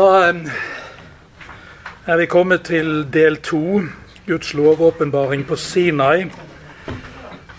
[0.00, 0.32] Da
[2.06, 3.82] er vi kommet til del to,
[4.26, 6.22] Guds lovåpenbaring på Sinai.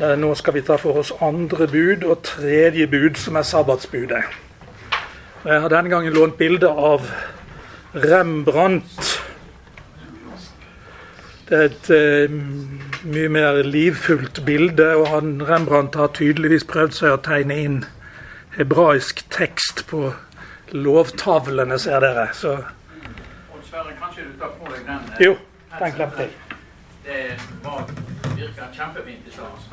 [0.02, 4.24] Eh, nå skal vi ta for oss andre bud og tredje bud, som er sabbatsbudet.
[5.46, 7.06] Jeg har denne gangen lånt bilde av
[7.94, 9.12] Rembrandt.
[11.50, 11.94] Det er et
[13.04, 17.80] mye mer livfullt bilde, og han, Rembrandt har tydeligvis prøvd seg å tegne inn
[18.58, 20.08] hebraisk tekst på
[20.72, 22.28] lovtavlene, ser dere.
[22.34, 22.58] Så
[23.72, 25.00] Sverre, kanskje du tar på deg den?
[25.20, 25.36] eh, jo,
[25.80, 26.32] den glemte jeg.
[27.06, 27.86] Det var,
[28.36, 29.46] virker kjempefint i stad.
[29.54, 29.70] altså.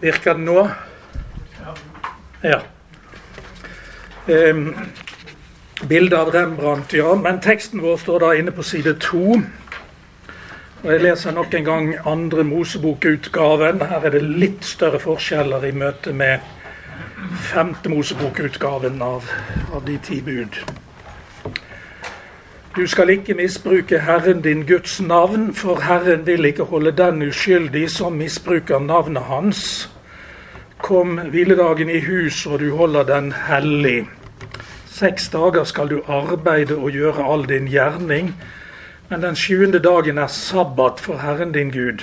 [0.00, 0.68] Virker den nå?
[2.42, 2.60] Ja.
[4.26, 4.74] Um,
[5.88, 7.14] bilde av Rembrandt, ja.
[7.14, 9.36] Men teksten vår står da inne på side to.
[10.82, 13.82] Og Jeg leser nok en gang andre Mosebok-utgaven.
[13.86, 16.40] Her er det litt større forskjeller i møte med
[17.38, 19.28] femte Mosebok-utgaven av,
[19.70, 20.56] av de ti bud.
[22.74, 27.84] Du skal ikke misbruke Herren din Guds navn, for Herren vil ikke holde den uskyldig
[27.90, 29.62] som misbruker navnet hans.
[30.82, 34.08] Kom hviledagen i hus, og du holder den hellig.
[34.90, 38.34] Seks dager skal du arbeide og gjøre all din gjerning,
[39.12, 42.00] men den sjuende dagen er sabbat for Herren din Gud.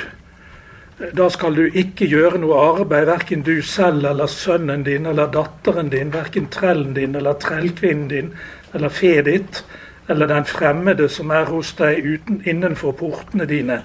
[1.17, 5.89] Da skal du ikke gjøre noe arbeid, verken du selv eller sønnen din eller datteren
[5.89, 8.29] din, verken trellen din eller trellkvinnen din
[8.77, 9.63] eller fe ditt,
[10.05, 13.79] eller den fremmede som er hos deg uten, innenfor portene dine.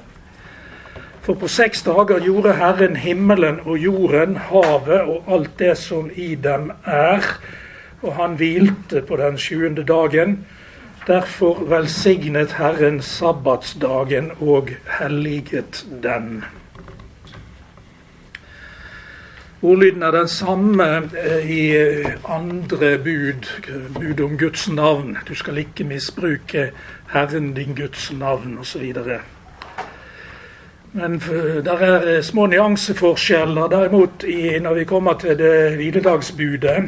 [1.25, 6.35] For på seks dager gjorde Herren himmelen og jorden, havet og alt det som i
[6.35, 7.25] dem er,
[8.03, 10.43] og han hvilte på den sjuende dagen.
[11.07, 14.69] Derfor velsignet Herren sabbatsdagen og
[15.01, 16.45] helliget den.
[19.63, 23.63] Ordlyden er den samme eh, i eh, andre bud,
[23.95, 25.19] bud om Guds navn.
[25.29, 26.71] Du skal ikke misbruke
[27.13, 28.95] Herren din Guds navn osv.
[30.93, 31.23] Men
[31.65, 36.85] der er små nyanseforskjeller derimot i, når vi kommer til det hviledagsbudet.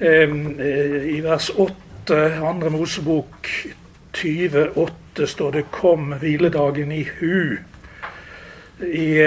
[0.00, 1.74] I vers 8,
[2.10, 3.48] andre Mosebok
[4.12, 7.58] 20,8 står det 'Kom hviledagen i hu'.
[8.80, 9.22] I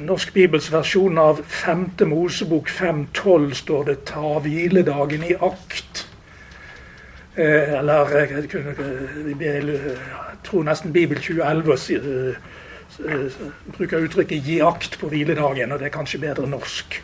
[0.00, 1.90] Norsk Bibels versjon av 5.
[2.06, 6.06] Mosebok 5,12 står det 'ta hviledagen i akt'.
[7.36, 8.74] Eller jeg, kunne,
[9.40, 9.78] jeg
[10.44, 12.36] tror nesten Bibel 2011
[13.76, 17.02] bruker uttrykket 'gi akt på hviledagen', og det er kanskje bedre norsk.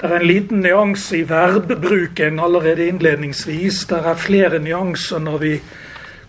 [0.00, 3.84] Det er en liten nyanse i verbbruken allerede innledningsvis.
[3.86, 5.52] Det er flere nyanser når vi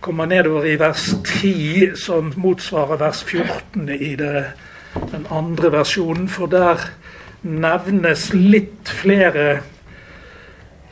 [0.00, 4.44] kommer nedover i vers 10, som motsvarer vers 14 i det,
[5.10, 6.28] den andre versjonen.
[6.28, 6.84] For der
[7.42, 9.46] nevnes litt flere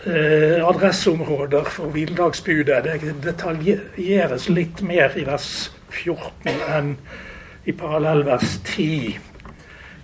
[0.07, 2.83] eh, adresseområder for hviledagsbudet.
[2.89, 6.97] Det detaljeres litt mer i vers 14 enn
[7.65, 9.34] i parallellvers 10.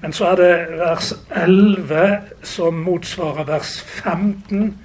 [0.03, 4.78] Men så er det vers 11 som motsvarer vers 15,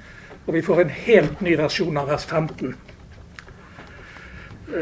[0.45, 2.75] og vi får en helt ny versjon av vers 15.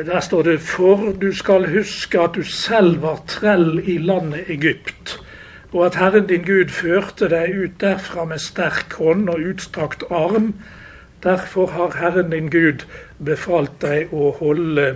[0.08, 5.20] Der står det For du skal huske at du selv var trell i landet Egypt,
[5.72, 10.54] og at Herren din Gud førte deg ut derfra med sterk hånd og utstrakt arm.
[11.24, 12.86] Derfor har Herren din Gud
[13.22, 14.96] befalt deg å holde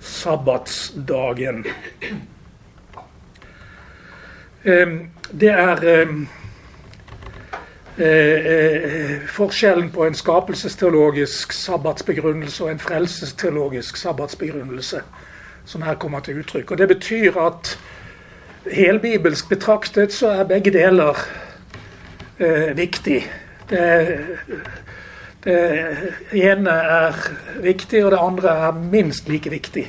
[0.00, 1.64] sabbatsdagen.
[4.64, 5.76] Det er
[9.28, 15.02] forskjellen på en skapelsesteologisk sabbatsbegrunnelse og en frelsesteologisk sabbatsbegrunnelse
[15.64, 16.70] som her kommer til uttrykk.
[16.70, 17.78] Og Det betyr at
[18.72, 21.18] helbibelsk betraktet så er begge deler
[22.38, 23.32] eh, viktig.
[23.70, 24.18] Det,
[25.44, 25.58] det
[26.32, 27.12] ene er
[27.62, 29.86] viktig, og det andre er minst like viktig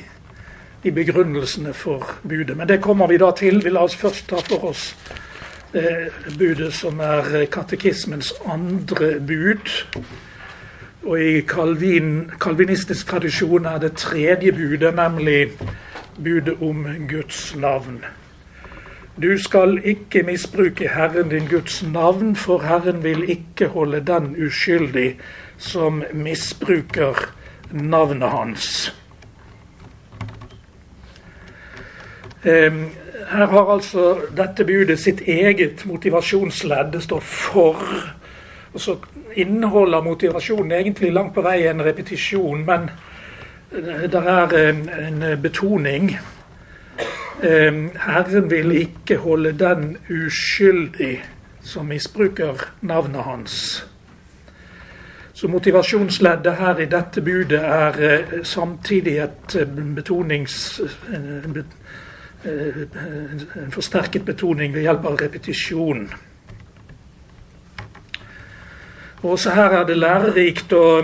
[0.82, 2.56] i begrunnelsene for budet.
[2.56, 3.64] Men det kommer vi da til.
[3.64, 4.94] Vi la oss først ta for oss
[5.72, 9.70] det budet som er katekismens andre bud.
[11.06, 15.52] Og i kalvin, kalvinistisk tradisjon er det tredje budet, nemlig
[16.18, 18.02] budet om Guds navn.
[19.22, 25.18] Du skal ikke misbruke Herren din Guds navn, for Herren vil ikke holde den uskyldig
[25.58, 27.32] som misbruker
[27.70, 28.99] navnet hans.
[32.42, 36.92] Her har altså dette budet sitt eget motivasjonsledd.
[36.92, 38.14] Det står 'for'.
[38.72, 38.96] Og så
[39.34, 42.90] inneholder motivasjonen egentlig langt på vei en repetisjon, men
[44.12, 46.18] det er en, en betoning.
[47.42, 51.24] Herren vil ikke holde den uskyldig
[51.62, 53.86] som misbruker navnet hans.
[55.32, 60.80] Så motivasjonsleddet her i dette budet er eh, samtidig et eh, betonings...
[62.44, 66.06] En, en forsterket betoning ved hjelp av repetisjon.
[69.22, 71.02] Også her er det lærerikt å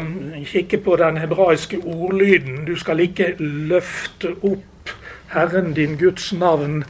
[0.49, 2.63] kikke på den hebraiske ordlyden.
[2.65, 4.93] Du skal ikke løfte opp
[5.35, 6.85] Herren din Guds navn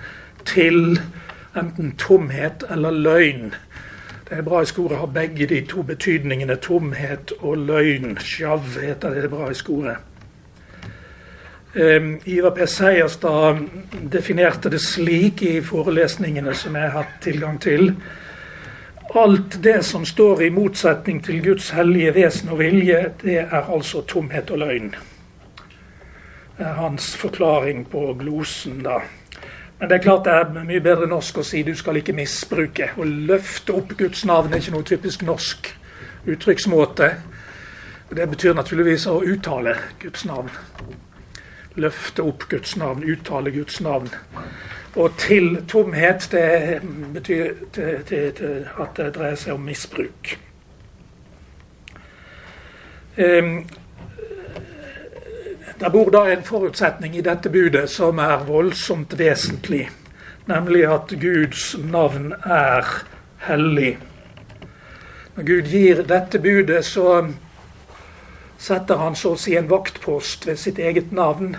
[0.47, 1.01] til
[1.59, 3.55] enten tomhet eller løgn.
[4.29, 8.19] Det hebraiske ordet har begge de to betydningene tomhet og løgn.
[8.23, 9.97] Sjav heter det hebraiske ordet.
[11.75, 12.67] Um, Ivar P.
[12.67, 13.59] Seierstad
[14.11, 17.91] definerte det slik i forelesningene som jeg har hatt tilgang til.
[19.15, 24.03] Alt det som står i motsetning til Guds hellige vesen og vilje, det er altså
[24.09, 24.95] tomhet og løgn.
[26.57, 29.01] Det er hans forklaring på glosen, da.
[29.79, 32.95] Men det er klart det er mye bedre norsk å si du skal ikke misbruke.
[32.97, 35.69] Å løfte opp Guds navn er ikke noe typisk norsk
[36.27, 37.11] uttrykksmåte.
[38.17, 40.49] Det betyr naturligvis å uttale Guds navn.
[41.77, 44.09] Løfte opp Guds navn, uttale Guds navn.
[44.97, 46.81] Og til tomhet, det
[47.13, 50.39] betyr det, det, det, at det dreier seg om misbruk.
[53.17, 53.67] Um,
[55.81, 59.85] det bor da en forutsetning i dette budet som er voldsomt vesentlig,
[60.49, 62.89] nemlig at Guds navn er
[63.49, 63.99] hellig.
[65.37, 67.27] Når Gud gir dette budet, så
[68.59, 71.57] setter han så å si en vaktpost ved sitt eget navn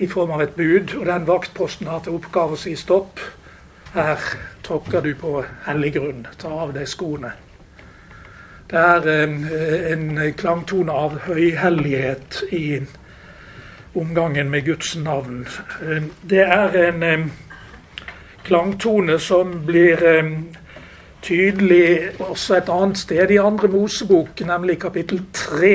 [0.00, 3.20] i form av et bud, og den vaktposten har til oppgave å si stopp.
[3.92, 4.22] Her
[4.64, 6.26] tråkker du på hellig grunn.
[6.40, 7.34] Ta av deg skoene.
[8.70, 9.08] Det er
[9.92, 12.80] en klangtone av høyhellighet i
[13.98, 15.42] omgangen med Guds navn.
[16.22, 17.32] Det er en
[18.46, 20.04] klangtone som blir
[21.22, 25.74] tydelig også et annet sted i andre Mosebok, nemlig kapittel 3.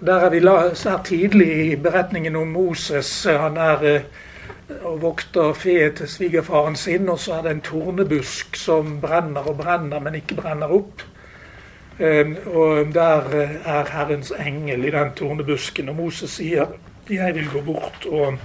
[0.00, 0.40] Der er vi
[0.74, 3.24] svært tidlig i beretningen om Moses.
[3.24, 4.02] Han er
[4.68, 9.56] og vokter fe til svigerfaren sin, og så er det en tornebusk som brenner og
[9.60, 11.04] brenner, men ikke brenner opp.
[11.98, 16.76] Ehm, og der eh, er Herrens engel i den tornebusken, og Moses sier
[17.08, 18.36] jeg vil gå bort og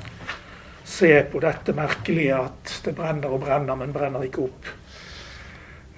[0.87, 4.69] se på dette merkelige at det brenner og brenner, men brenner ikke opp.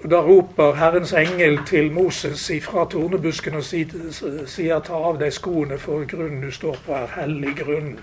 [0.04, 6.04] Da roper Herrens engel til Moses ifra tornebusken og sier ta av deg skoene, for
[6.04, 7.94] grunnen du står på er hellig grunn.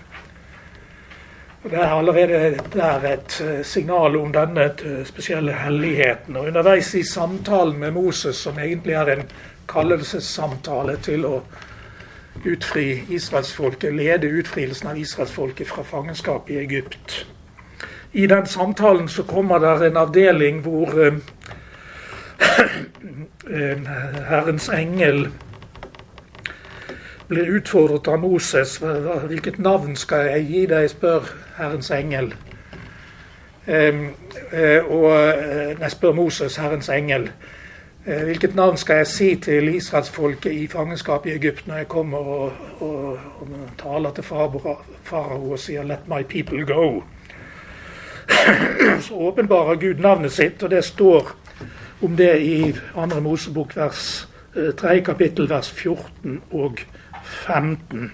[1.64, 6.36] Og Det er allerede der et eh, signal om denne eh, spesielle helligheten.
[6.36, 9.22] Og Underveis i samtalen med Moses, som egentlig er en
[9.68, 11.38] kallelsessamtale til å
[12.44, 17.26] utfri israelsfolket, lede utfrielsen av israelsfolket fra fangenskap i Egypt.
[18.12, 21.16] I den samtalen så kommer det en avdeling hvor uh,
[24.28, 25.28] Herrens engel
[27.28, 28.78] blir utfordret av Moses.
[29.26, 32.34] Hvilket navn skal jeg gi deg, spør Herrens engel.
[33.64, 34.10] Uh,
[34.92, 35.10] og
[35.80, 37.30] jeg spør Moses, Herrens engel.
[38.04, 42.52] Hvilket navn skal jeg si til israelsfolket i fangenskap i Egypt når jeg kommer og,
[42.80, 43.48] og, og
[43.80, 47.02] taler til farao og sier 'let my people go'?
[49.00, 51.36] Så åpenbarer Gud navnet sitt, og det står
[52.02, 53.20] om det i 2.
[53.20, 54.28] Mosebok vers
[54.76, 56.78] 3 kapittel vers 14 og
[57.22, 58.12] 15.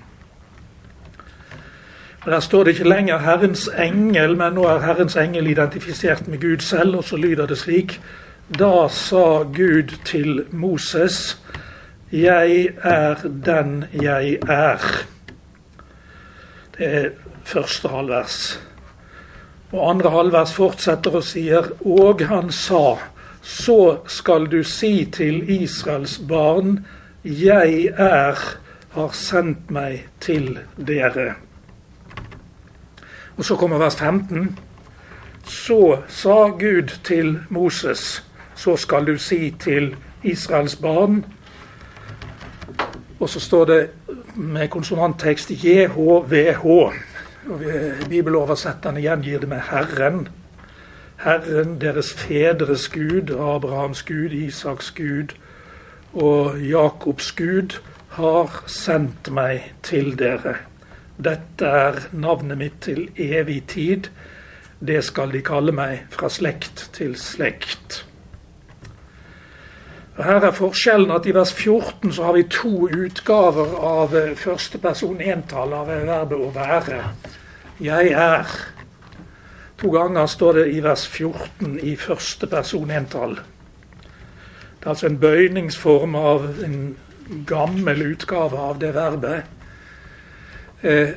[2.20, 6.40] Og Der står det ikke lenger 'Herrens engel', men nå er Herrens engel identifisert med
[6.40, 8.00] Gud selv, og så lyder det slik
[8.58, 11.38] Da sa Gud til Moses,
[12.12, 15.04] 'Jeg er den jeg er'.
[16.78, 17.08] Det er
[17.44, 18.60] første halvvers.
[19.72, 22.98] Og andre halvvers fortsetter og sier, 'Og han sa',
[23.42, 26.86] så skal du si til Israels barn,
[27.24, 28.58] 'Jeg er'
[28.90, 31.34] har sendt meg til dere.
[33.36, 34.58] Og så kommer vers 15.
[35.44, 41.24] Så sa Gud til Moses, så skal du si til Israels barn
[43.20, 43.88] Og så står det
[44.34, 46.64] med konsonanttekst JHVH.
[48.08, 50.28] Bibeloversetterne gjengir det med Herren.
[51.20, 55.34] Herren, deres fedres Gud, Abrahams Gud, Isaks Gud
[56.12, 60.54] og Jakobs Gud, har sendt meg til dere.
[61.20, 64.08] Dette er navnet mitt til evig tid.
[64.80, 68.06] Det skal de kalle meg fra slekt til slekt.
[70.16, 75.20] Her er forskjellen at I vers 14 så har vi to utgaver av første person
[75.20, 77.04] entall av verbet å være.
[77.80, 78.79] 'jeg er'.
[79.80, 83.38] To ganger står det i vers 14 i første person entall.
[84.80, 86.82] Det er altså en bøyningsform av en
[87.48, 89.48] gammel utgave av det verbet.
[90.82, 91.08] Eh,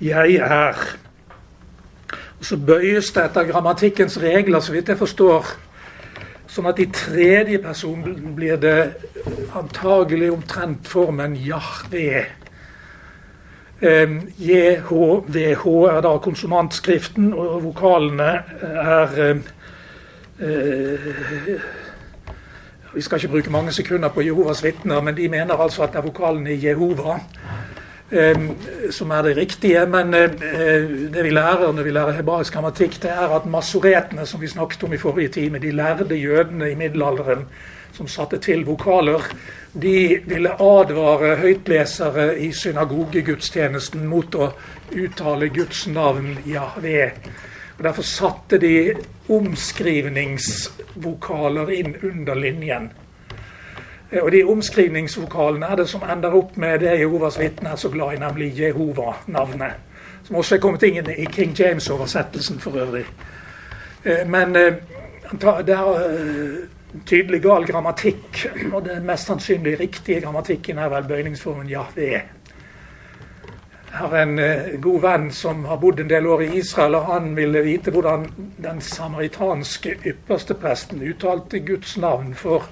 [0.00, 0.76] jeg, er.
[2.38, 5.48] Og Så bøyes det etter grammatikkens regler, så vidt jeg forstår,
[6.48, 8.04] sånn at i tredje person
[8.36, 8.92] blir det
[9.56, 12.26] antagelig omtrent formen Jahve.
[13.80, 19.18] JHVH er da konsonantskriften, og vokalene er
[20.40, 20.98] eh,
[22.94, 25.98] Vi skal ikke bruke mange sekunder på Jehovas vitner, men de mener altså at det
[25.98, 27.20] er vokalene i Jehova
[28.90, 29.86] som er det riktige.
[29.86, 30.30] Men eh,
[31.12, 34.84] det vi lærer når vi lærer hebraisk grammatikk, det er at masoretene, som vi snakket
[34.84, 37.44] om i forrige time, de lærde jødene i middelalderen
[37.98, 39.22] som satte til vokaler,
[39.82, 44.52] de ville advare høytlesere i synagogegudstjenesten mot å
[44.94, 47.12] uttale Guds navn Jahve.
[47.78, 48.94] Og Derfor satte de
[49.28, 52.92] omskrivningsvokaler inn under linjen.
[54.10, 57.88] Eh, og De omskrivningsvokalene er det som ender opp med det Jehovas vitne er så
[57.90, 59.72] glad i, nemlig Jehova-navnet.
[60.22, 63.06] Som også er kommet inn i King James-oversettelsen for øvrig.
[64.04, 64.74] Eh, men der
[65.66, 68.42] det er tydelig gal grammatikk,
[68.72, 72.10] og den mest sannsynlig riktige grammatikken er vel bøyningsformen Jahve.
[73.88, 74.40] Jeg har en
[74.84, 78.26] god venn som har bodd en del år i Israel, og han ville vite hvordan
[78.62, 82.34] den samaritanske ypperstepresten uttalte Guds navn.
[82.34, 82.68] for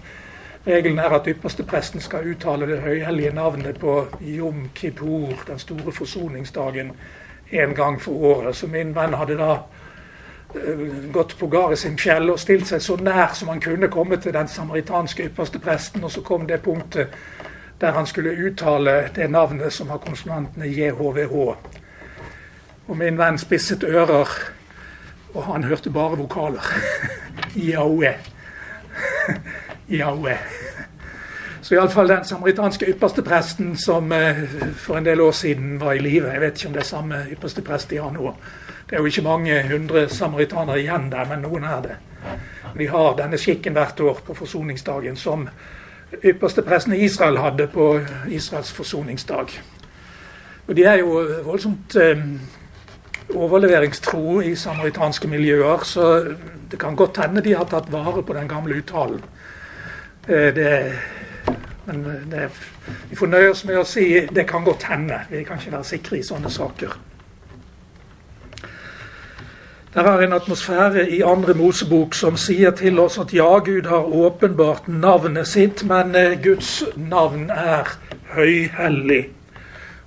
[0.66, 6.92] Regelen er at ypperstepresten skal uttale det høyhellige navnet på Jom Kippur, den store forsoningsdagen,
[7.50, 8.56] en gang for året.
[8.56, 9.56] Så min venn hadde da
[11.12, 14.32] gått på Garis sin fjell og stilt seg så nær som han kunne komme til
[14.32, 17.14] den samaritanske ypperstepresten, og så kom det punktet
[17.80, 21.34] der han skulle uttale det navnet som har konsonantene JHVH.
[22.86, 24.28] Og min venn spisset ører,
[25.34, 26.72] og han hørte bare vokaler.
[27.68, 28.14] Jaue.
[29.88, 30.38] Jaue.
[31.66, 34.44] Så iallfall den samaritanske ypperstepresten som eh,
[34.78, 36.30] for en del år siden var i live.
[36.30, 38.34] Jeg vet ikke om det er samme ypperste prest de har nå.
[38.86, 41.96] Det er jo ikke mange hundre samaritanere igjen der, men noen er det.
[42.78, 45.48] De har denne skikken hvert år på forsoningsdagen som
[46.22, 47.88] ypperste presten i Israel hadde på
[48.30, 49.56] Israels forsoningsdag.
[50.66, 52.22] Og de er jo voldsomt eh,
[53.34, 56.12] overleveringstro i samaritanske miljøer, så
[56.70, 59.22] det kan godt hende de har tatt vare på den gamle uttalen.
[60.28, 60.70] Eh, det,
[61.86, 62.48] men eh, det,
[63.10, 65.24] vi får nøye oss med å si det kan godt hende.
[65.30, 66.98] Vi kan ikke være sikre i sånne saker.
[69.96, 74.10] Det er en atmosfære i andre Mosebok som sier til oss at ja, Gud har
[74.12, 77.94] åpenbart navnet sitt, men eh, Guds navn er
[78.34, 79.22] høyhellig.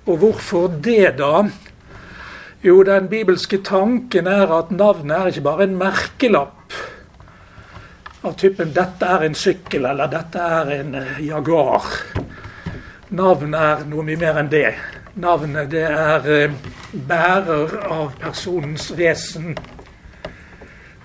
[0.06, 1.40] Og hvorfor det, da?
[2.62, 6.78] Jo, den bibelske tanken er at navnet er ikke bare en merkelapp
[8.22, 11.90] av typen 'dette er en sykkel' eller 'dette er en uh, Jaguar'.
[13.10, 14.70] Navnet er noe mye mer enn det.
[15.18, 16.56] Navnet det er uh,
[16.92, 19.56] bærer av personens vesen.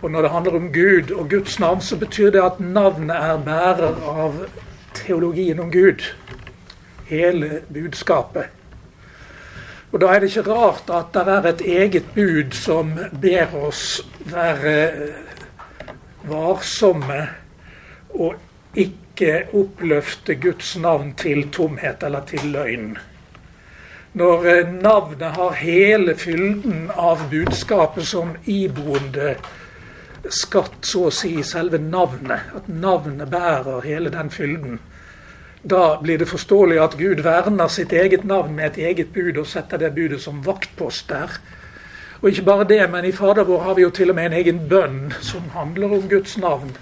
[0.05, 3.39] Og når det handler om Gud og Guds navn, så betyr det at navnet er
[3.41, 4.35] bærer av
[4.93, 6.03] teologien om Gud.
[7.09, 8.51] Hele budskapet.
[9.91, 14.03] Og Da er det ikke rart at det er et eget bud som ber oss
[14.29, 14.75] være
[16.29, 17.19] varsomme
[18.13, 18.35] og
[18.75, 22.97] ikke oppløfte Guds navn til tomhet eller til løgn.
[24.13, 29.37] Når eh, navnet har hele fylden av budskapet som iboende
[30.33, 34.79] skatt, så å si, i selve navnet, at navnet bærer hele den fylden,
[35.65, 39.47] da blir det forståelig at Gud verner sitt eget navn med et eget bud og
[39.49, 41.39] setter det budet som vaktpost der.
[42.21, 44.37] Og ikke bare det, men i Fader vår har vi jo til og med en
[44.37, 46.75] egen bønn som handler om Guds navn.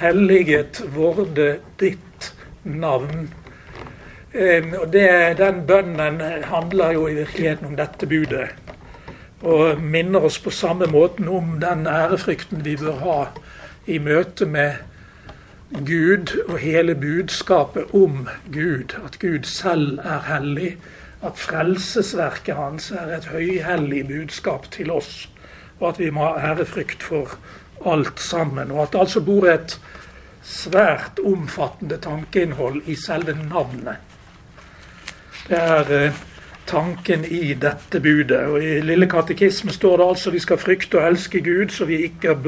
[0.00, 2.32] Helliget vorde ditt
[2.64, 3.28] navn.
[4.32, 8.48] Og det, Den bønnen handler jo i virkeligheten om dette budet.
[9.40, 13.18] Og minner oss på samme måten om den ærefrykten vi bør ha
[13.86, 14.72] i møte med
[15.86, 18.96] Gud og hele budskapet om Gud.
[19.04, 20.76] At Gud selv er hellig
[21.22, 25.28] at frelsesverket hans er et høyhellig budskap til oss,
[25.80, 27.36] og at vi må ha ærefrykt for
[27.86, 28.70] alt sammen.
[28.70, 29.80] Og at det altså bor et
[30.42, 33.96] svært omfattende tankeinnhold i selve navnet.
[35.48, 36.18] Det er eh,
[36.70, 38.40] tanken i dette budet.
[38.46, 42.04] Og I Lille katekisme står det altså vi skal frykte og elske Gud, så vi
[42.06, 42.38] ikke,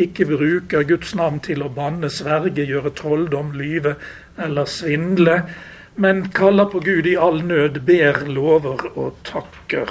[0.00, 3.98] ikke bruker Guds navn til å banne, sverge, gjøre trolldom, lyve
[4.40, 5.40] eller svindle
[5.96, 9.88] men kaller på Gud i all nød, ber, lover og takker.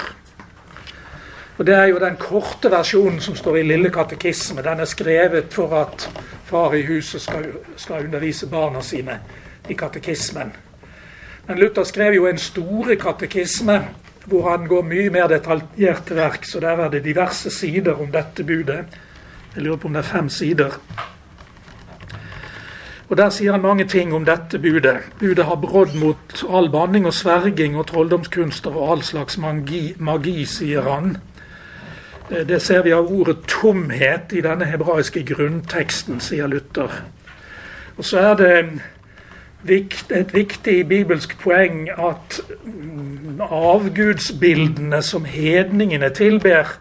[1.57, 4.61] Og Det er jo den korte versjonen som står i Lille katekisme.
[4.61, 6.09] Den er skrevet for at
[6.45, 9.19] far i huset skal, skal undervise barna sine
[9.69, 10.51] i katekismen.
[11.47, 13.79] Men Luther skrev jo en store katekisme
[14.25, 16.55] hvor han går mye mer detaljert til verks.
[16.55, 18.85] Og der er det diverse sider om dette budet.
[19.55, 20.79] Jeg lurer på om det er fem sider.
[23.09, 24.97] Og Der sier han mange ting om dette budet.
[25.19, 30.45] Budet har brodd mot all banning og sverging og trolldomskunster og all slags magi, magi,
[30.45, 31.17] sier han.
[32.31, 37.03] Eh, det ser vi av ordet 'tomhet' i denne hebraiske grunnteksten, sier Luther.
[37.97, 38.81] Og så er det
[39.69, 46.77] et viktig bibelsk poeng at mm, avgudsbildene som hedningene tilber,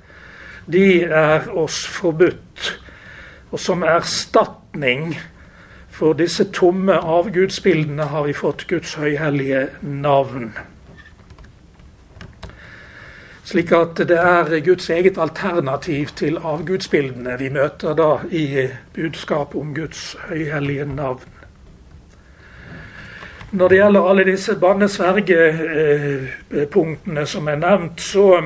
[0.73, 2.81] de er oss forbudt.
[3.51, 5.15] Og som erstatning
[5.95, 10.53] for disse tomme avgudsbildene har vi fått Guds høyhellige navn.
[13.45, 19.75] Slik at det er Guds eget alternativ til avgudsbildene vi møter da i budskapet om
[19.77, 21.44] Guds høyhellige navn.
[23.55, 28.43] Når det gjelder alle disse bannesvergepunktene som er nevnt, så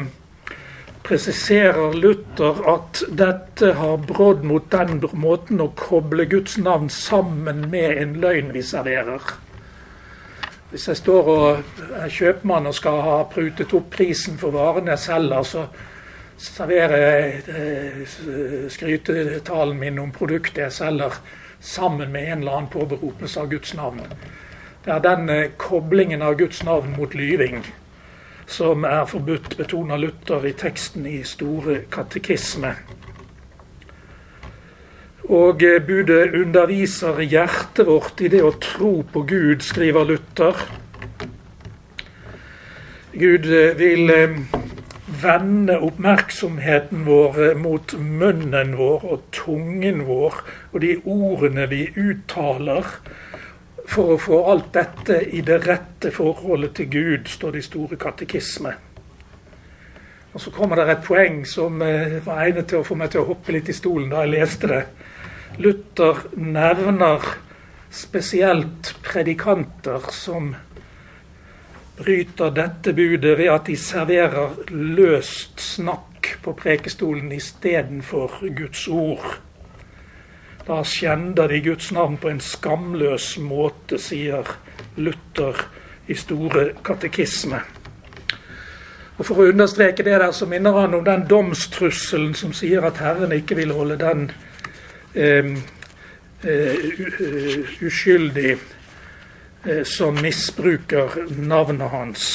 [1.06, 7.96] presiserer Luther at dette har brodd mot den måten å koble Guds navn sammen med
[8.02, 9.24] en løgn vi serverer.
[10.70, 11.48] Hvis jeg står og
[12.02, 15.64] er kjøpmann og skal ha prutet opp prisen for varene jeg selger, så
[16.36, 18.04] serverer jeg eh,
[18.76, 21.16] skrytetalen min om produktet jeg selger,
[21.64, 24.04] sammen med en eller annen påberopelse av Guds navn.
[24.88, 27.61] Er den eh, koblingen av Guds navn mot lyving
[28.49, 32.71] som er forbudt, betoner Luther i teksten i Store katekisme.
[35.28, 40.65] Og eh, budet underviser hjertet vårt i det å tro på Gud, skriver Luther.
[43.12, 44.08] Gud eh, vil
[45.21, 50.41] vende oppmerksomheten vår mot munnen vår og tungen vår
[50.73, 52.97] og de ordene vi uttaler
[53.88, 57.96] for å få alt dette i det rette forholdet til Gud, står det i Store
[58.00, 58.74] katekisme.
[60.32, 63.24] Og Så kommer det et poeng som eh, var egnet til å få meg til
[63.24, 64.82] å hoppe litt i stolen da jeg leste det.
[65.58, 67.24] Luther nevner
[67.90, 70.52] spesielt predikanter som
[71.98, 79.48] bryter dette budet ved at de serverer løst snakk på prekestolen istedenfor Guds ord.
[80.69, 84.45] Da skjender de Guds navn på en skamløs måte, sier
[85.00, 85.63] Luther
[86.07, 87.61] i Store katekisme.
[89.17, 93.00] Og For å understreke det der, så minner han om den domstrusselen som sier at
[93.00, 94.26] Herren ikke vil holde den
[95.17, 95.57] eh,
[96.45, 96.75] uh,
[97.83, 102.26] uskyldig eh, som misbruker navnet hans.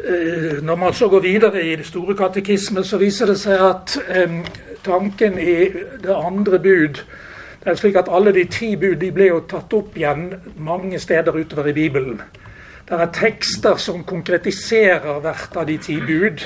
[0.00, 3.98] Uh, når man så går videre i det store katekisme, så viser det seg at
[4.86, 5.56] tanken i
[6.02, 7.02] det andre bud
[7.66, 10.28] det er slik at Alle de ti bud de ble jo tatt opp igjen
[10.62, 12.20] mange steder utover i Bibelen.
[12.86, 16.44] Det er tekster som konkretiserer hvert av de ti bud.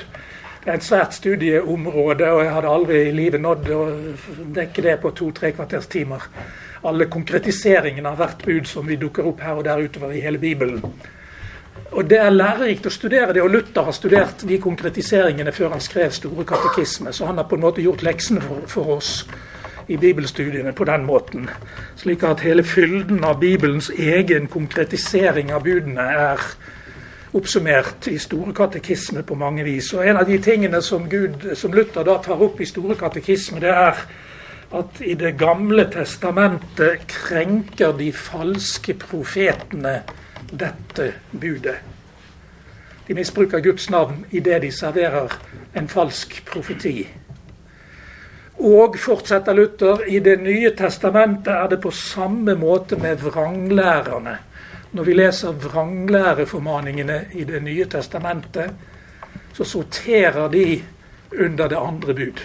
[0.64, 3.82] Det er et svært studieområde, og jeg hadde aldri i livet nådd å
[4.56, 6.24] dekke det på to-tre kvarters timer.
[6.88, 10.40] Alle konkretiseringene av hvert bud som vi dukker opp her og der utover i hele
[10.40, 10.80] Bibelen.
[11.92, 15.80] Og Det er lærerikt å studere det, og Luther har studert de konkretiseringene før han
[15.82, 19.26] skrev Store katekisme, så han har på en måte gjort leksene for, for oss
[19.90, 21.48] i bibelstudiene på den måten.
[21.98, 26.44] Slik at hele fylden av Bibelens egen konkretisering av budene er
[27.34, 29.90] oppsummert i Store katekisme på mange vis.
[29.94, 33.58] Og En av de tingene som, Gud, som Luther da tar opp i Store katekisme,
[33.60, 33.98] det er
[34.78, 40.02] at i Det gamle testamentet krenker de falske profetene
[40.50, 41.80] dette budet.
[43.06, 45.32] De misbruker Guds navn idet de serverer
[45.74, 47.08] en falsk profeti.
[48.60, 54.36] Og, fortsetter Luther, i Det nye testamentet er det på samme måte med vranglærerne.
[54.92, 58.70] Når vi leser vranglæreformaningene i Det nye testamentet,
[59.52, 60.82] så sorterer de
[61.40, 62.40] under det andre bud.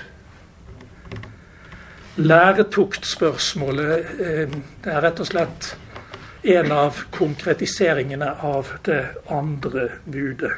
[2.16, 4.50] Læretuktspørsmålet eh,
[4.84, 5.76] det er rett og slett
[6.46, 10.52] en av konkretiseringene av det andre budet.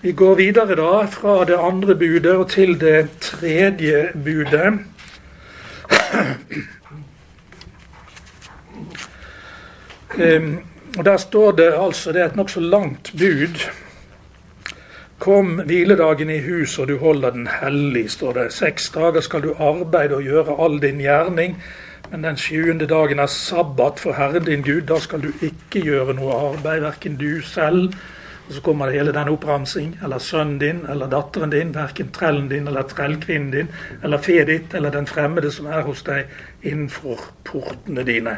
[0.00, 4.72] Vi går videre da fra det andre budet og til det tredje budet.
[10.18, 10.58] Um,
[10.98, 13.62] og Der står det altså Det er et nokså langt bud.
[15.18, 18.52] Kom hviledagen i hus, og du holder den hellig, står det.
[18.52, 21.56] Seks dager skal du arbeide og gjøre all din gjerning.
[22.12, 24.82] Men den sjuende dagen er sabbat for Herren din Gud.
[24.86, 27.94] Da skal du ikke gjøre noe arbeid, verken du selv
[28.48, 29.98] og Så kommer det hele den oppramsing.
[30.04, 33.68] Eller sønnen din eller datteren din, verken trellen din eller trellkvinnen din,
[34.02, 36.28] eller feet ditt eller den fremmede som er hos deg
[36.62, 38.36] innenfor portene dine.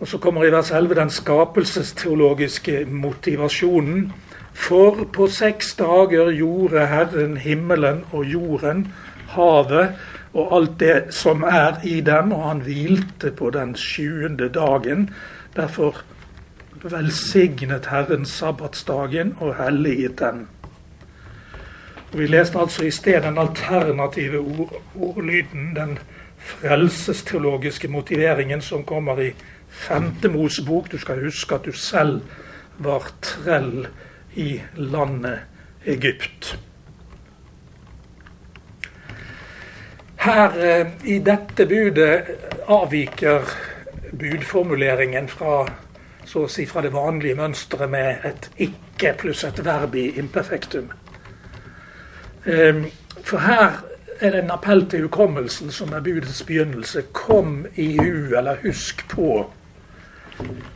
[0.00, 4.12] Og så kommer i vers 11 den skapelsesteologiske motivasjonen.
[4.52, 8.88] For på seks dager gjorde Herren himmelen og jorden,
[9.28, 9.94] havet
[10.34, 15.10] og alt det som er i dem, og han hvilte på den sjuende dagen.
[15.56, 16.02] Derfor
[16.82, 20.46] velsignet Herren sabbatsdagen og helliget den.
[22.12, 25.98] Vi leste altså i sted den alternative ord, ordlyden, den
[26.38, 29.30] frelsesteologiske motiveringen som kommer i
[29.68, 30.92] femte Mosebok.
[30.92, 32.20] Du skal huske at du selv
[32.78, 33.86] var trell
[34.34, 35.38] i landet
[35.86, 36.58] Egypt.
[40.20, 42.26] Her eh, i dette budet
[42.68, 43.46] avviker
[44.12, 45.62] budformuleringen fra
[46.48, 50.90] si fra det vanlige mønsteret med et ikke pluss et verb i imperfektum.
[52.46, 52.84] Ehm,
[53.24, 53.80] for her
[54.20, 57.02] er det en appell til hukommelsen som er budets begynnelse.
[57.12, 59.50] Kom i hu, eller husk på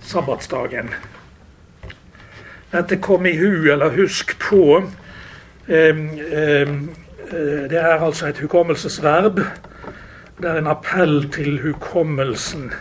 [0.03, 0.91] sabbatsdagen.
[2.73, 4.83] Dette 'kom i hu' eller 'husk på'
[5.69, 9.41] ehm, ehm, eh, det er altså et hukommelsesverb.
[10.41, 12.73] Det er en appell til hukommelsen.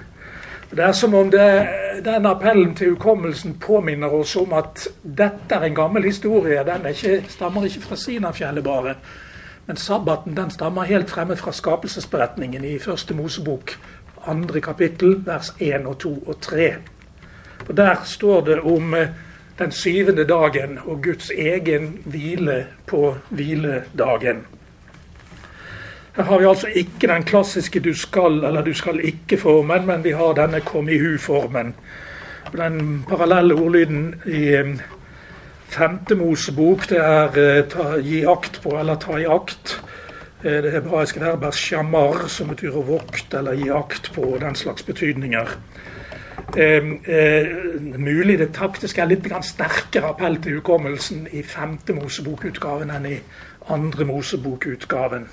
[0.71, 1.67] Det er som om det,
[2.05, 6.63] den appellen til hukommelsen påminner oss om at dette er en gammel historie.
[6.65, 8.95] Den ikke, stammer ikke fra Sinafjellet bare.
[9.65, 13.77] Men sabbaten den stammer helt fremme fra skapelsesberetningen i første Mosebok,
[14.27, 16.73] andre kapittel, vers 1 og 2 og 3.
[17.69, 19.07] Og Der står det om eh,
[19.59, 24.45] den syvende dagen og Guds egen hvile på hviledagen.
[26.15, 30.11] Her har vi altså ikke den klassiske 'du skal' eller 'du skal ikke'-formen, men vi
[30.11, 31.73] har denne 'kom i hu'-formen.
[32.57, 34.77] Den parallelle ordlyden i eh,
[35.67, 39.81] femte Mosebok det er eh, ta, 'gi akt på' eller 'ta i akt'.
[40.43, 44.55] Eh, det hebraiske verbet er 'shamar', som betyr å vokte eller gi akt på, den
[44.55, 45.47] slags betydninger.
[46.57, 47.47] Eh, eh,
[47.97, 53.15] mulig det taktiske er litt sterkere appell til hukommelsen i femte Mosebok-utgaven enn i
[53.73, 55.25] andre Mosebok-utgaven.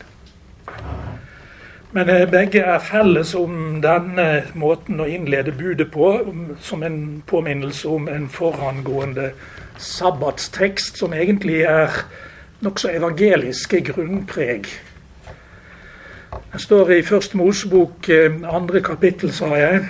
[1.93, 6.09] Men eh, begge er felles om denne måten å innlede budet på,
[6.61, 9.33] som en påminnelse om en forangående
[9.77, 12.05] sabbatstekst, som egentlig er
[12.65, 14.71] nokså evangeliske grunnpreg.
[16.53, 19.85] Det står i Første Mosebok, eh, andre kapittel, sa jeg.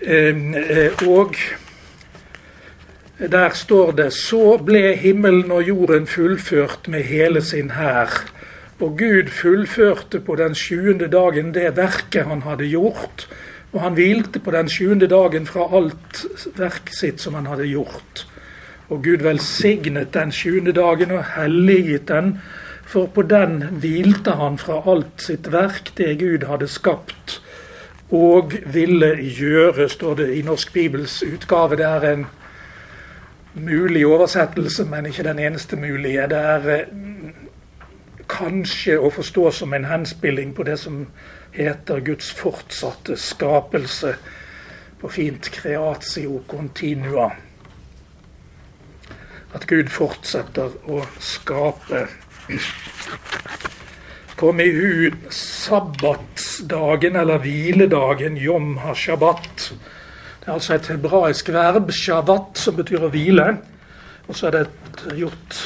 [0.00, 1.34] Eh, og
[3.18, 8.08] der står det Så ble himmelen og jorden fullført med hele sin hær.
[8.80, 13.28] Og Gud fullførte på den sjuende dagen det verket han hadde gjort.
[13.72, 16.24] Og han hvilte på den sjuende dagen fra alt
[16.56, 18.24] verket sitt som han hadde gjort.
[18.88, 22.38] Og Gud velsignet den sjuende dagen og helliget den,
[22.86, 27.40] for på den hvilte han fra alt sitt verk, det Gud hadde skapt
[28.10, 31.76] og ville gjøre, står det i Norsk Bibels utgave.
[31.76, 32.26] Det er en
[33.54, 36.22] mulig oversettelse, men ikke den eneste mulige.
[36.22, 36.86] Det er eh,
[38.28, 41.04] kanskje å forstå som en henspilling på det som
[41.54, 44.14] heter Guds fortsatte skapelse,
[45.00, 47.30] på fint creatio continua.
[49.54, 52.06] At Gud fortsetter å skape.
[54.40, 59.72] Kom i hu sabbatsdagen eller hviledagen, yom ha-shabbat
[60.40, 63.44] det er altså et hebraisk verb, shavat, som betyr å hvile.
[64.24, 65.58] Og så er det et, gjort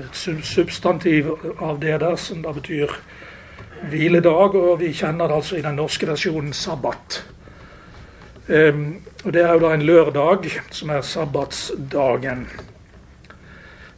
[0.00, 1.28] et substantiv
[1.60, 2.94] av det der, som da betyr
[3.92, 4.56] hviledag.
[4.56, 7.20] Og vi kjenner det altså i den norske versjonen sabbat.
[8.48, 12.46] Um, og det er jo da en lørdag, som er sabbatsdagen.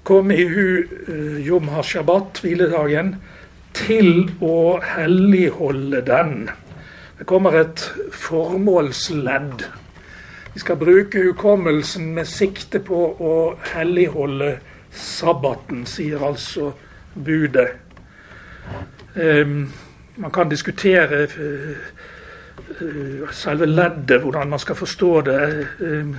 [0.07, 0.67] Kom i hu
[1.07, 3.15] uh, yom ha-shabbat, hviledagen,
[3.77, 6.47] til å helligholde den.
[7.19, 9.67] Det kommer et formålsledd
[10.57, 13.33] vi skal bruke hukommelsen med sikte på å
[13.75, 14.55] helligholde
[14.89, 16.71] sabbaten, sier altså
[17.12, 17.75] budet.
[19.12, 19.67] Um,
[20.17, 21.77] man kan diskutere uh,
[22.81, 25.43] uh, selve leddet, hvordan man skal forstå det.
[25.85, 26.17] Um,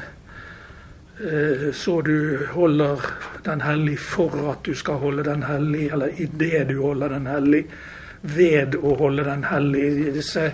[1.74, 3.02] så du holder
[3.46, 7.64] den hellig for at du skal holde den hellig, eller idet du holder den hellig,
[8.22, 9.88] ved å holde den hellig.
[10.14, 10.52] Disse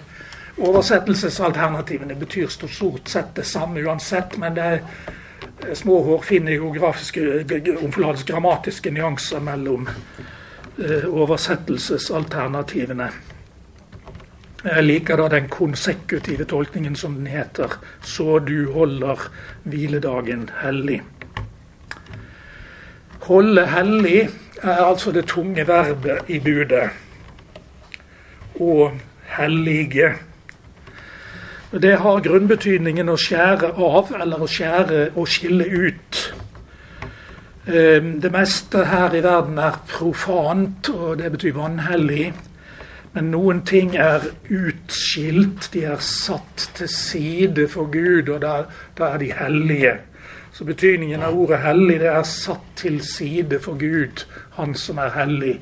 [0.58, 7.41] Oversettelsesalternativene betyr stort sett det samme uansett, men det er små hårfine geografiske,
[8.28, 13.10] grammatiske nyanser mellom uh, oversettelsesalternativene.
[14.63, 17.80] Jeg liker da den konsekutive tolkningen som den heter.
[18.02, 19.28] Så du holder
[19.63, 21.02] hviledagen hellig.
[23.28, 24.30] Holde hellig
[24.62, 26.89] er altså det tunge verbet i budet.
[28.60, 28.95] Og
[29.36, 30.13] hellige.
[31.73, 36.23] Det har grunnbetydningen å skjære av, eller å skjære og skille ut.
[37.67, 42.32] Ehm, det meste her i verden er profant, og det betyr vanhellig.
[43.13, 48.63] Men noen ting er utskilt, de er satt til side for Gud, og da,
[48.97, 49.97] da er de hellige.
[50.54, 54.26] Så betydningen av ordet 'hellig' det er satt til side for Gud,
[54.58, 55.60] Han som er hellig.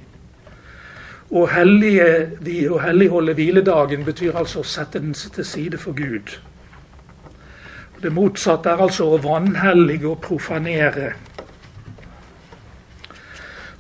[1.32, 6.40] Å hellige, å helligholde hviledagen betyr altså å sette den til side for Gud.
[8.04, 11.14] Det motsatte er altså å vanhellige og profanere.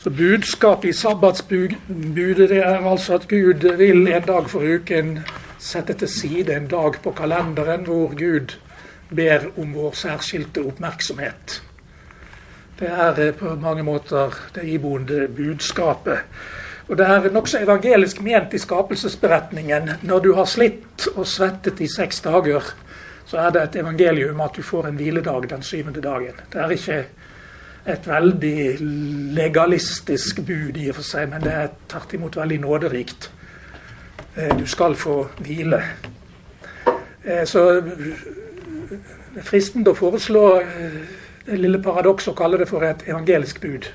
[0.03, 1.77] Så Budskapet i sabbatsbudet
[2.49, 5.19] det er altså at Gud vil en dag for uken
[5.61, 8.55] sette til side en dag på kalenderen hvor Gud
[9.13, 11.59] ber om vår særskilte oppmerksomhet.
[12.79, 16.25] Det er eh, på mange måter det iboende budskapet.
[16.89, 19.91] Og Det er nokså evangelisk ment i skapelsesberetningen.
[20.01, 22.73] Når du har slitt og svettet i seks dager,
[23.25, 26.41] så er det et evangelium at du får en hviledag den syvende dagen.
[26.49, 27.03] Det er ikke
[27.85, 28.77] et veldig
[29.33, 33.31] legalistisk bud i og for seg, men det er tvert imot veldig nåderikt.
[34.35, 35.81] Eh, du skal få hvile.
[37.25, 37.65] Eh, så
[39.31, 40.95] det er fristende å foreslå eh,
[41.45, 43.87] det lille paradokset å kalle det for et evangelisk bud.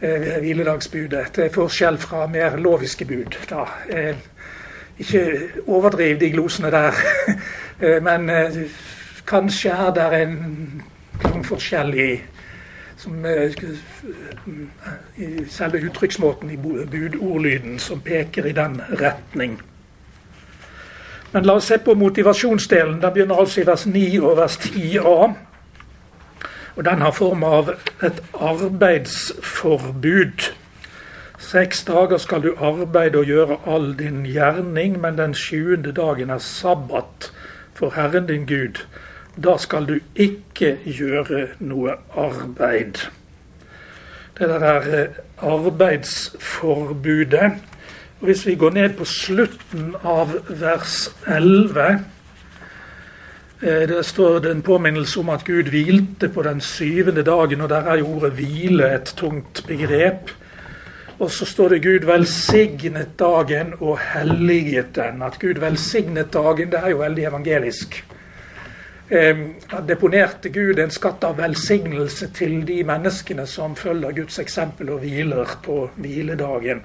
[0.00, 1.30] Eh, hviledagsbudet.
[1.32, 3.38] Til forskjell fra mer loviske bud.
[3.50, 3.64] Da.
[3.88, 4.14] Eh,
[5.00, 5.24] ikke
[5.66, 6.96] overdriv de glosene der,
[8.06, 8.30] men
[9.28, 12.06] kanskje er det en forskjell i,
[12.96, 13.26] som,
[15.16, 19.60] i selve uttrykksmåten i budordlyden som peker i den retning.
[21.32, 23.02] Men la oss se på motivasjonsdelen.
[23.02, 25.32] Den begynner altså i vers 9 og vers 10a.
[26.76, 27.70] Og den har form av
[28.04, 30.52] et arbeidsforbud.
[31.38, 36.38] Seks dager skal du arbeide og gjøre all din gjerning, men den sjuende dagen er
[36.38, 37.32] sabbat
[37.74, 38.86] for Herren din Gud.
[39.44, 42.94] Da skal du ikke gjøre noe arbeid.
[44.38, 45.06] Det der er
[45.38, 45.42] arbeidsforbudet.
[45.42, 47.52] arbeidsforbudet.
[48.20, 51.82] Hvis vi går ned på slutten av vers 11
[53.60, 57.60] eh, det står det en påminnelse om at Gud hvilte på den syvende dagen.
[57.60, 60.30] og Der er jo ordet 'hvile' et tungt begrep.
[61.18, 65.24] Og så står det 'Gud velsignet dagen og helliget den'.
[65.24, 68.04] At Gud velsignet dagen, det er jo veldig evangelisk.
[69.10, 69.36] Eh,
[69.86, 75.46] deponerte Gud en skatt av velsignelse til de menneskene som følger Guds eksempel og hviler
[75.62, 76.80] på hviledagen.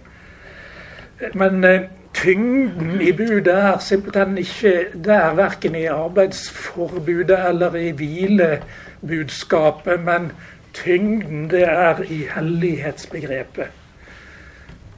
[1.34, 1.82] Men eh,
[2.14, 10.06] tyngden i budet er simpelthen ikke der, verken i arbeidsforbudet eller i hvilebudskapet.
[10.06, 10.32] Men
[10.78, 13.68] tyngden det er i hellighetsbegrepet.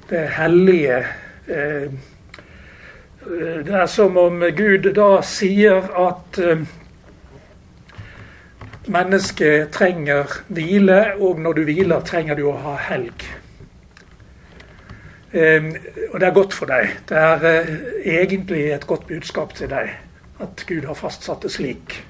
[0.09, 1.05] Det hellige.
[1.47, 1.91] Eh,
[3.65, 6.67] det er som om Gud da sier at eh,
[8.87, 13.23] mennesket trenger hvile, og når du hviler, trenger du å ha helg.
[15.33, 15.75] Ehm,
[16.11, 16.89] og det er godt for deg.
[17.09, 17.67] Det er eh,
[18.19, 19.89] egentlig et godt budskap til deg
[20.43, 22.05] at Gud har fastsatt det slik.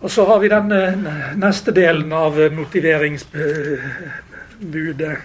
[0.00, 0.96] Og så har vi den eh,
[1.38, 5.16] neste delen av motiveringsbudet.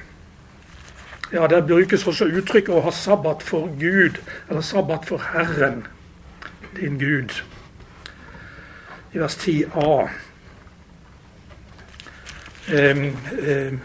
[1.31, 5.87] Ja, Der brukes også uttrykket 'å ha sabbat for Gud', eller 'sabbat for Herren',
[6.75, 7.43] din Gud.
[9.17, 10.09] I vers 10a.
[12.69, 13.79] Um, um,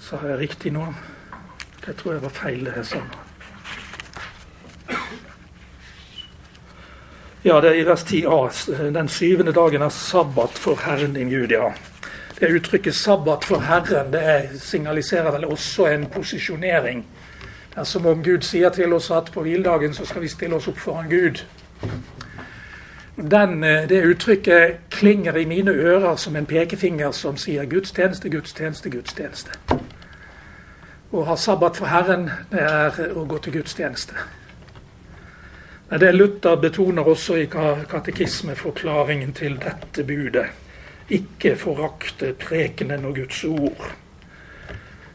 [0.00, 0.86] Sa jeg riktig nå?
[1.84, 3.04] Det tror jeg var feil, det jeg sa.
[7.44, 8.40] Ja, det er i vers 10a.
[8.96, 11.52] Den syvende dagen er sabbat for Herren din Gud.
[12.40, 17.04] Det uttrykket 'sabbat for Herren' det signaliserer vel også en posisjonering.
[17.70, 20.56] Det er som om Gud sier til oss at på hviledagen så skal vi stille
[20.56, 21.44] oss opp foran Gud.
[23.16, 28.90] Den, eh, det uttrykket klinger i mine ører som en pekefinger som sier gudstjeneste, gudstjeneste,
[28.90, 29.50] gudstjeneste.
[31.12, 34.14] Å ha sabbat for Herren, det er å gå til gudstjeneste.
[35.90, 37.46] Men det Luther betoner også i
[37.90, 40.46] katekismeforklaringen til dette budet.
[41.10, 43.90] Ikke forakte prekenen og Guds ord.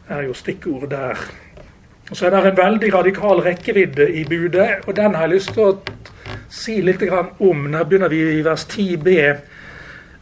[0.08, 1.45] Det er jo stikkordet der.
[2.10, 5.54] Og Så er det en veldig radikal rekkevidde i budet, og den har jeg lyst
[5.54, 5.80] til å
[6.50, 7.02] si litt
[7.40, 7.64] om.
[7.72, 9.16] Nå begynner vi i vers 10b.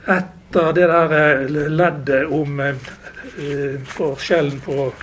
[0.08, 2.76] etter det der eh, leddet om eh,
[3.84, 4.94] forskjellen på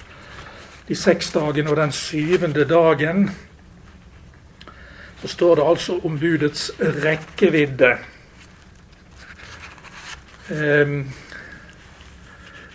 [0.88, 3.30] de seks dagene og den syvende dagen,
[5.20, 7.92] så står det altså om budets rekkevidde.
[10.48, 10.96] Eh,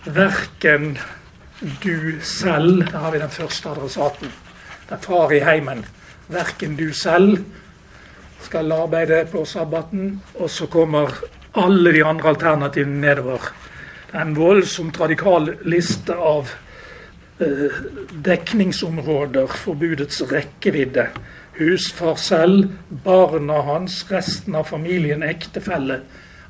[0.06, 0.98] verken
[1.60, 4.32] du selv Der har vi den første adressaten.
[4.90, 5.86] Det er far i heimen.
[6.28, 7.46] Verken du selv
[8.42, 11.10] skal arbeide på sabbaten, og så kommer
[11.54, 13.40] alle de andre alternativene nedover.
[14.12, 16.52] Det er en voldsomt radikal liste av
[17.40, 17.80] eh,
[18.28, 21.08] dekningsområder forbudets rekkevidde.
[21.58, 26.02] Husfar selv, barna hans, resten av familien, ektefelle.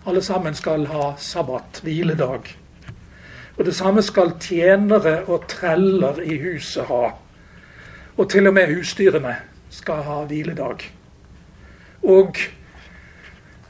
[0.05, 2.64] Alle sammen skal ha sabbat, hviledag.
[3.57, 7.09] Og det samme skal tjenere og treller i huset ha.
[8.17, 9.35] Og til og med husdyrene
[9.69, 10.83] skal ha hviledag.
[12.03, 12.37] Og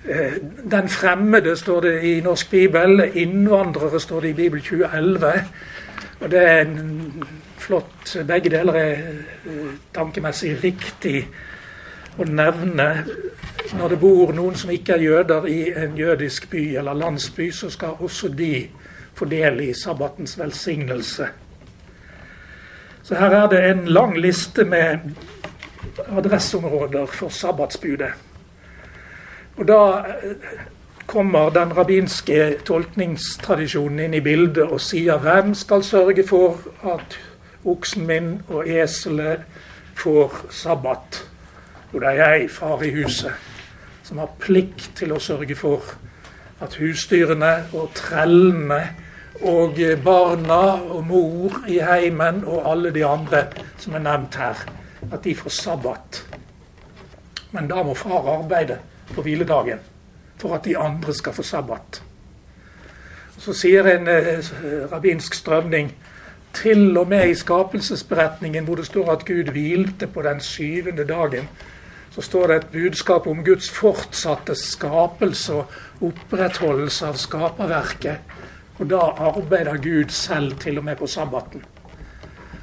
[0.06, 0.34] eh,
[0.72, 3.12] den fremmede står det i Norsk Bibel.
[3.14, 5.34] Innvandrere står det i Bibel 2011.
[6.20, 7.24] Og det er en
[7.58, 8.98] flott Begge deler er
[9.46, 11.26] eh, tankemessig riktig
[12.18, 12.90] å nevne.
[13.76, 17.70] Når det bor noen som ikke er jøder i en jødisk by eller landsby, så
[17.74, 18.68] skal også de
[19.16, 21.28] få del i sabbatens velsignelse.
[23.04, 25.12] Så her er det en lang liste med
[26.18, 28.12] adresseområder for sabbatsbudet.
[29.58, 30.56] Og da eh,
[31.08, 37.20] kommer den rabbinske tolkningstradisjonen inn i bildet og sier hvem skal sørge for at
[37.66, 39.46] oksen min og eselet
[39.96, 41.22] får sabbat?
[41.94, 43.32] Jo, det er jeg, far i huset,
[44.04, 45.94] som har plikt til å sørge for
[46.60, 48.82] at husdyrene og trellene
[49.42, 50.62] og barna
[50.96, 53.46] og mor i heimen og alle de andre
[53.78, 54.64] som er nevnt her,
[55.12, 56.22] at de får sabbat.
[57.52, 58.80] Men da må far arbeide
[59.14, 59.84] på hviledagen
[60.38, 62.02] for at de andre skal få sabbat.
[63.38, 64.52] Så sier en eh,
[64.92, 65.92] rabbinsk strømning
[66.56, 71.50] til og med i skapelsesberetningen hvor det står at Gud hvilte på den syvende dagen,
[72.12, 75.66] så står det et budskap om Guds fortsatte skapelse og
[76.02, 78.35] opprettholdelse av skaperverket.
[78.80, 81.64] Og da arbeider Gud selv til og med på sabbaten.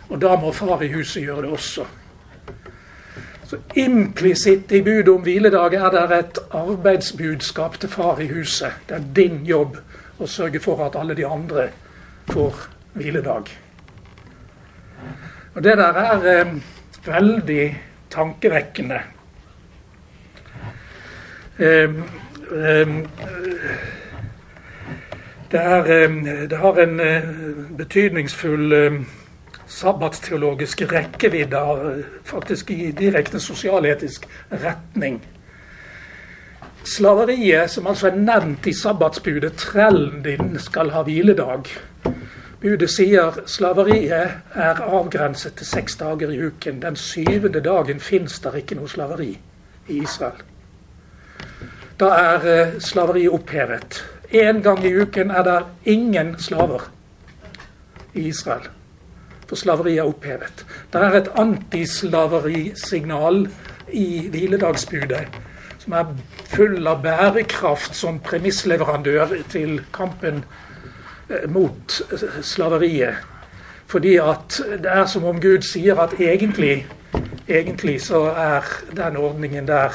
[0.09, 1.87] Og da må far i huset gjøre det også.
[3.48, 8.72] Så Implisitt i budet om hviledag er det et arbeidsbudskap til far i huset.
[8.88, 9.77] Det er din jobb
[10.20, 11.68] å sørge for at alle de andre
[12.31, 13.51] får hviledag.
[15.55, 16.55] Og Det der er eh,
[17.05, 17.66] veldig
[18.11, 19.01] tankevekkende.
[21.59, 21.90] Eh,
[22.53, 22.96] eh,
[25.52, 27.22] det, er, eh, det, har en eh,
[27.76, 28.92] betydningsfull eh,
[29.66, 31.60] sabbatsteologisk rekkevidde,
[32.24, 35.20] faktisk i direkte sosialetisk retning.
[36.84, 41.68] Slaveriet, som altså er nevnt i sabbatsbudet, 'trellen din skal ha hviledag'.
[42.60, 46.82] Budet sier slaveriet er avgrenset til seks dager i uken.
[46.82, 49.38] Den syvende dagen fins det ikke noe slaveri
[49.88, 50.42] i Israel.
[52.00, 54.04] Da er slaveriet opphevet.
[54.33, 56.88] En gang i uken er det ingen slaver
[58.14, 58.71] i Israel
[59.53, 60.62] for slaveriet er opphevet.
[60.92, 63.42] Det er et antislaverisignal
[63.92, 65.27] i hviledagsbudet
[65.83, 66.07] som er
[66.49, 70.45] full av bærekraft som premissleverandør til kampen
[71.29, 73.21] eh, mot eh, slaveriet.
[73.92, 76.87] Fordi at det er som om Gud sier at egentlig,
[77.45, 78.64] egentlig så er
[78.97, 79.92] den ordningen der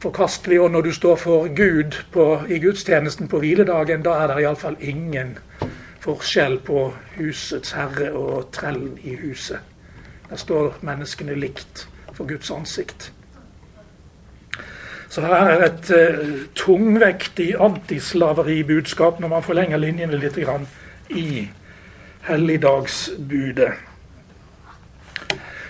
[0.00, 0.60] forkastelig.
[0.60, 4.76] Og når du står for Gud på, i gudstjenesten på hviledagen, da er det iallfall
[4.80, 5.36] ingen
[6.00, 9.60] forskjell på husets herre og trellen i huset.
[10.30, 13.12] Der står menneskene likt for Guds ansikt.
[15.10, 20.68] Så her er et uh, tungvektig antislaveribudskap når man forlenger linjene litt grann,
[21.10, 21.48] i
[22.28, 23.72] helligdagsbudet.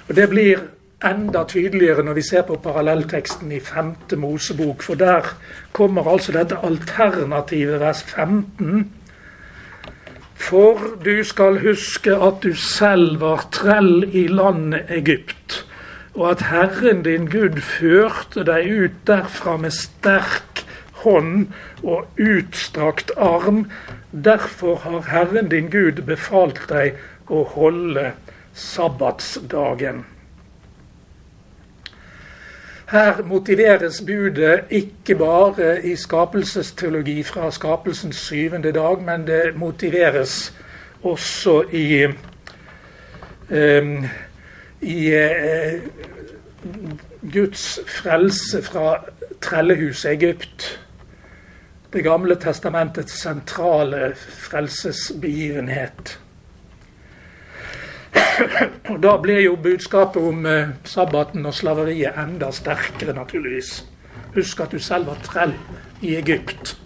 [0.09, 0.61] Og Det blir
[1.05, 3.95] enda tydeligere når vi ser på parallellteksten i 5.
[4.21, 5.35] Mosebok, for der
[5.73, 8.91] kommer altså dette alternativet vers 15
[10.41, 15.67] for du skal huske at du selv var trell i landet Egypt,
[16.15, 20.65] og at Herren din Gud førte deg ut derfra med sterk
[21.05, 23.67] hånd og utstrakt arm.
[24.11, 26.97] Derfor har Herren din Gud befalt deg
[27.29, 28.11] å holde
[28.57, 30.03] sabbatsdagen.
[32.91, 40.55] Her motiveres budet ikke bare i skapelsesteologi fra skapelsens syvende dag, men det motiveres
[41.03, 42.07] også i,
[43.51, 44.07] um,
[44.81, 45.81] i uh,
[47.33, 49.05] Guds frelse fra
[49.41, 50.81] trellehuset Egypt.
[51.93, 56.21] Det gamle testamentets sentrale frelsesbegivenhet.
[58.91, 63.85] Og Da ble jo budskapet om eh, sabbaten og slaveriet enda sterkere, naturligvis.
[64.35, 65.55] Husk at du selv var trell
[66.03, 66.77] i Egypt.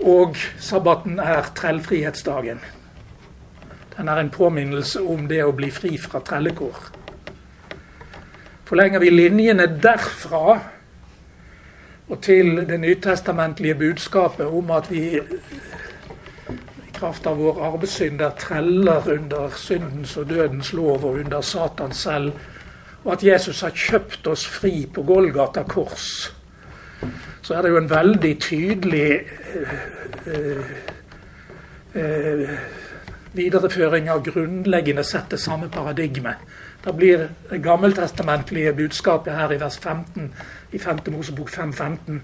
[0.00, 2.60] Og sabbaten er trellfrihetsdagen.
[3.96, 6.90] Den er en påminnelse om det å bli fri fra trellekår.
[8.66, 10.58] Forlenger vi linjene derfra
[12.08, 15.20] og til det nytestamentlige budskapet om at vi
[16.96, 22.32] kraft av vår arvesynd er treller under syndens og dødens lov og under Satan selv,
[23.04, 26.32] og at Jesus har kjøpt oss fri på Golgata kors,
[27.42, 29.10] så er det jo en veldig tydelig
[30.26, 30.64] øh,
[31.94, 32.48] øh,
[33.36, 36.34] videreføring av grunnleggende sett det samme paradigme.
[36.84, 40.32] Da blir det gammeltestamentlige budskapet her i vers 15
[40.72, 40.98] i 5.
[41.12, 42.20] Mosebok 5.15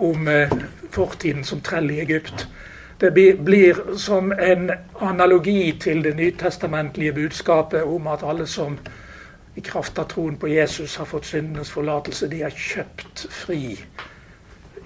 [0.00, 0.28] om
[0.92, 2.46] fortiden som trell i Egypt.
[3.00, 3.10] Det
[3.44, 4.70] blir som en
[5.00, 8.78] analogi til det nytestamentlige budskapet om at alle som
[9.56, 13.76] i kraft av troen på Jesus har fått syndenes forlatelse, de er kjøpt fri.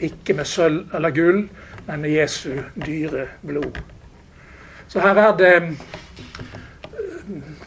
[0.00, 1.40] Ikke med sølv eller gull,
[1.86, 3.78] men med Jesu dyre blod.
[4.88, 5.68] Så her er det eh,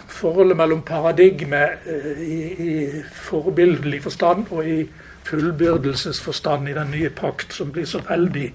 [0.07, 4.89] forholdet mellom paradigme eh, i, i forbildelig forstand og i
[5.23, 8.49] fullbyrdelsesforstand i den nye pakt, som blir så veldig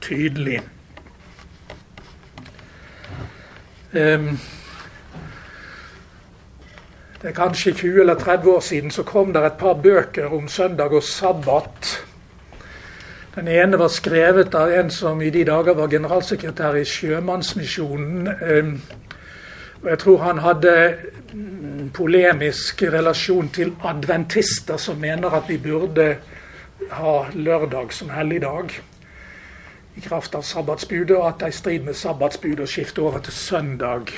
[0.00, 0.60] tydelig.
[0.60, 0.76] Um,
[3.92, 4.38] det
[7.28, 10.94] er kanskje 20 eller 30 år siden så kom det et par bøker om søndag
[10.94, 12.04] og sabbat.
[13.34, 18.28] Den ene var skrevet av en som i de dager var generalsekretær i Sjømannsmisjonen.
[18.28, 18.80] Um,
[19.82, 20.94] og jeg tror han hadde
[21.94, 26.16] polemisk relasjon til adventister som mener at vi burde
[26.90, 28.80] ha lørdag som helligdag
[30.04, 33.36] kraft av sabbatsbudet, og at det er i strid med sabbatsbudet å skifte over til
[33.36, 34.12] søndag.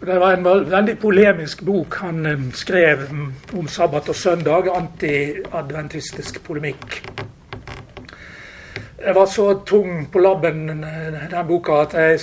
[0.00, 7.02] Det var en veldig polemisk bok han um, skrev om sabbat og søndag, anti-adventistisk polemikk.
[9.00, 12.20] Jeg var så tung på labben den boka at jeg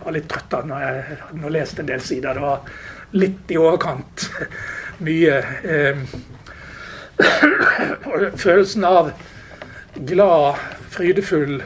[0.00, 2.36] var litt trøtt av når jeg hadde lest en del sider.
[2.36, 2.60] Det var
[3.16, 4.28] litt i overkant
[5.08, 5.40] mye.
[5.64, 6.04] Eh,
[8.44, 9.12] følelsen av
[9.94, 10.56] glad,
[10.94, 11.62] frydefull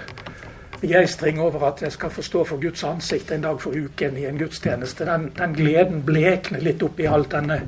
[0.80, 4.26] begeistring over at jeg skal få stå for Guds ansikt en dag for uken i
[4.28, 7.60] en gudstjeneste, den, den gleden blekner litt opp i alt denne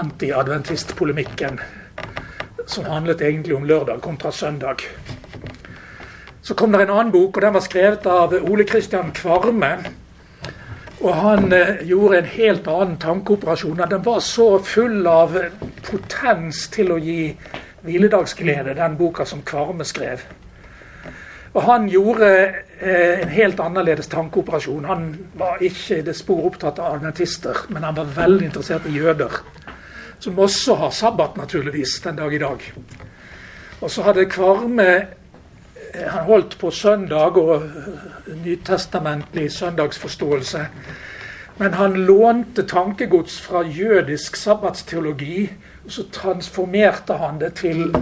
[0.00, 1.60] anti-adventistpolemikken
[2.66, 4.84] som handlet egentlig om lørdag kontra søndag.
[6.42, 9.72] Så kom det en annen bok, og den var skrevet av Ole Kristian Kvarme.
[11.02, 13.82] Og han eh, gjorde en helt annen tankeoperasjon.
[13.90, 15.36] Den var så full av
[15.86, 17.32] potens til å gi
[17.82, 20.22] hviledagsglede, den boka som Kvarme skrev.
[21.52, 22.28] Og han gjorde
[22.80, 24.84] eh, en helt annerledes tankeoperasjon.
[24.88, 29.42] Han var ikke det spor opptatt av adventister, men han var veldig interessert i jøder.
[30.22, 32.64] Som også har sabbat, naturligvis, den dag i dag.
[33.80, 34.88] Og så hadde Kvarme
[35.92, 37.62] han holdt på søndag og
[38.44, 40.66] nytestamentlig søndagsforståelse.
[41.58, 45.52] Men han lånte tankegods fra jødisk sabbatsteologi,
[45.84, 47.92] og så transformerte han det til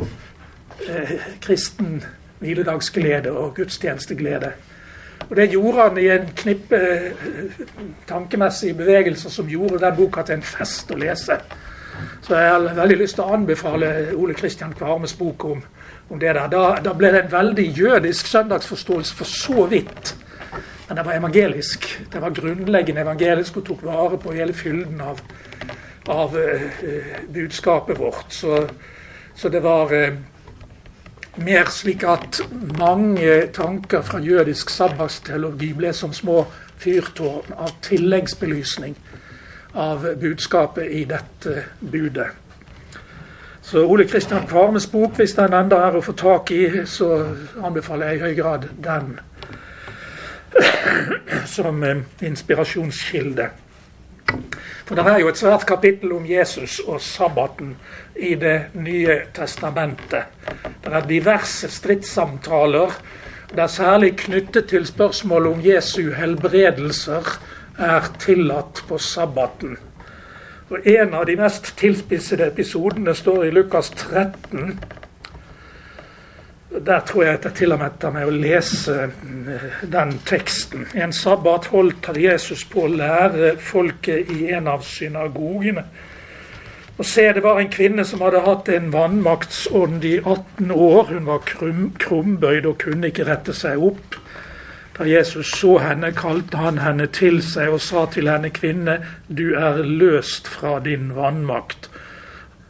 [0.86, 2.04] eh, kristen
[2.40, 4.52] hviledagsglede og gudstjenesteglede.
[5.28, 7.64] Og Det gjorde han i en knippe eh,
[8.08, 11.36] tankemessige bevegelser som gjorde den boka til en fest å lese.
[12.24, 15.62] Så jeg har veldig lyst til å anbefale Ole Kristian Kvarmes bok om
[16.10, 16.48] om det der.
[16.50, 20.14] Da, da, ble det en veldig jødisk søndagsforståelse for så vidt.
[20.88, 21.86] Men det var evangelisk.
[22.12, 25.20] Det var grunnleggende evangelisk og tok vare på hele fylden av,
[26.10, 26.64] av uh,
[27.30, 28.34] budskapet vårt.
[28.34, 28.64] Så,
[29.34, 30.18] så det var uh,
[31.36, 32.40] mer slik at
[32.78, 36.44] mange tanker fra jødisk sabbatsteologi ble som små
[36.80, 38.96] fyrtårn av tilleggsbelysning
[39.74, 42.28] av budskapet i dette budet.
[43.62, 47.10] Så Ole Kristian Kvarmes bok, hvis den enda er å få tak i, så
[47.62, 49.12] anbefaler jeg i høy grad den
[51.54, 53.50] som eh, inspirasjonskilde.
[54.88, 57.76] For det er jo et svært kapittel om Jesus og sabbaten
[58.20, 60.24] i Det nye testamentet.
[60.84, 62.92] Det er diverse stridssamtaler.
[63.50, 67.32] Det er særlig knyttet til spørsmålet om Jesu helbredelser
[67.78, 69.78] er tillatt på sabbaten.
[70.70, 74.78] Og En av de mest tilspissede episodene står i Lukas 13.
[76.86, 80.86] Der tror jeg at jeg til og med tar meg å lese eh, den teksten.
[80.94, 85.82] En sabbat holdt Jesus på å lære folket i en av synagogene.
[87.00, 91.06] Og se, det var en kvinne som hadde hatt en vannmaktsånd i 18 år.
[91.14, 94.18] Hun var krum, krumbøyd og kunne ikke rette seg opp.
[94.98, 98.98] Da Jesus så henne, kalte han henne til seg og sa til henne, kvinne,
[99.32, 101.88] du er løst fra din vannmakt.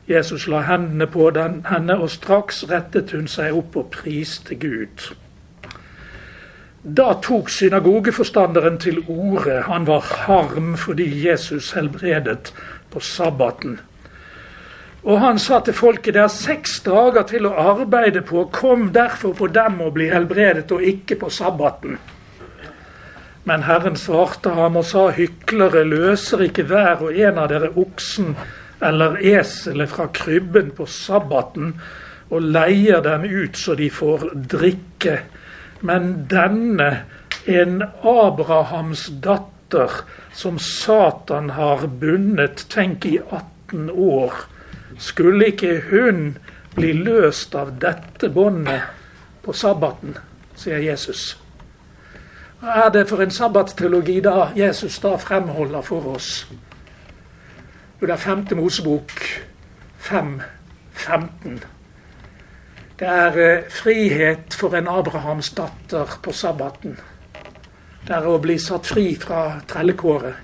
[0.06, 5.10] Jesus la hendene på den, henne, og straks rettet hun seg opp og priste Gud.
[6.86, 9.64] Da tok synagogeforstanderen til orde.
[9.66, 12.54] Han var harm fordi Jesus helbredet
[12.94, 13.80] på sabbaten.
[15.02, 19.32] Og han sa til folket det er seks dager til å arbeide på, kom derfor
[19.38, 21.96] på dem og bli helbredet, og ikke på sabbaten.
[23.48, 28.34] Men Herren svarte ham og sa, hyklere løser ikke hver og en av dere oksen
[28.84, 31.74] eller eselet fra krybben på sabbaten
[32.30, 35.16] og leier dem ut så de får drikke.
[35.80, 36.90] Men denne,
[37.48, 40.02] en Abrahams datter,
[40.36, 44.44] som Satan har bundet, tenk i 18 år,
[45.00, 46.38] skulle ikke hun
[46.76, 48.82] bli løst av dette båndet
[49.42, 50.16] på sabbaten,
[50.54, 51.38] sier Jesus.
[52.60, 56.44] Hva er det for en sabbatteologi da Jesus da fremholder for oss?
[58.00, 58.44] Jo, det er 5.
[58.56, 59.12] Mosebok
[59.96, 60.40] 5,
[60.92, 61.62] 15.
[63.00, 66.98] Det er eh, frihet for en Abrahams datter på sabbaten.
[68.04, 70.36] Det er å bli satt fri fra trellekåret,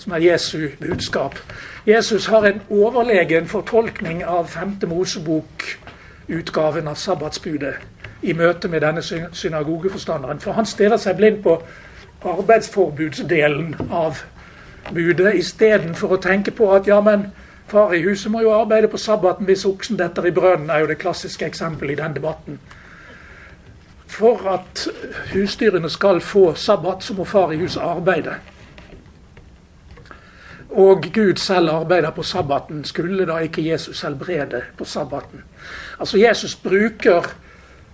[0.00, 1.38] som er Jesu budskap.
[1.86, 4.76] Jesus har en overlegen fortolkning av 5.
[4.88, 7.74] Mosebok-utgaven av sabbatsbudet
[8.22, 10.40] i møte med denne synagogeforstanderen.
[10.40, 11.62] For han stirrer seg blind på
[12.24, 14.16] arbeidsforbudsdelen av
[14.92, 17.26] budet, istedenfor å tenke på at ja, men
[17.68, 20.86] far i huset må jo arbeide på sabbaten hvis oksen detter i brønnen, er jo
[20.88, 22.58] det klassiske eksempelet i den debatten.
[24.08, 24.88] For at
[25.34, 28.40] husdyrene skal få sabbat, så må far i huset arbeide
[30.70, 35.42] og Gud selv arbeider på sabbaten, skulle da ikke Jesus helbrede på sabbaten?
[35.98, 37.26] Altså Jesus bruker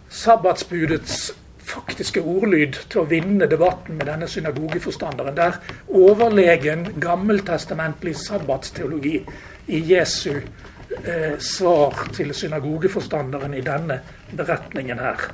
[0.08, 1.32] sabbatsbudets
[1.66, 5.36] faktiske ordlyd til å vinne debatten med denne synagogeforstanderen.
[5.36, 5.58] Der
[5.88, 9.18] overlegen gammeltestamentlig sabbatsteologi
[9.66, 14.00] i Jesu eh, svar til synagogeforstanderen i denne
[14.36, 15.30] beretningen her.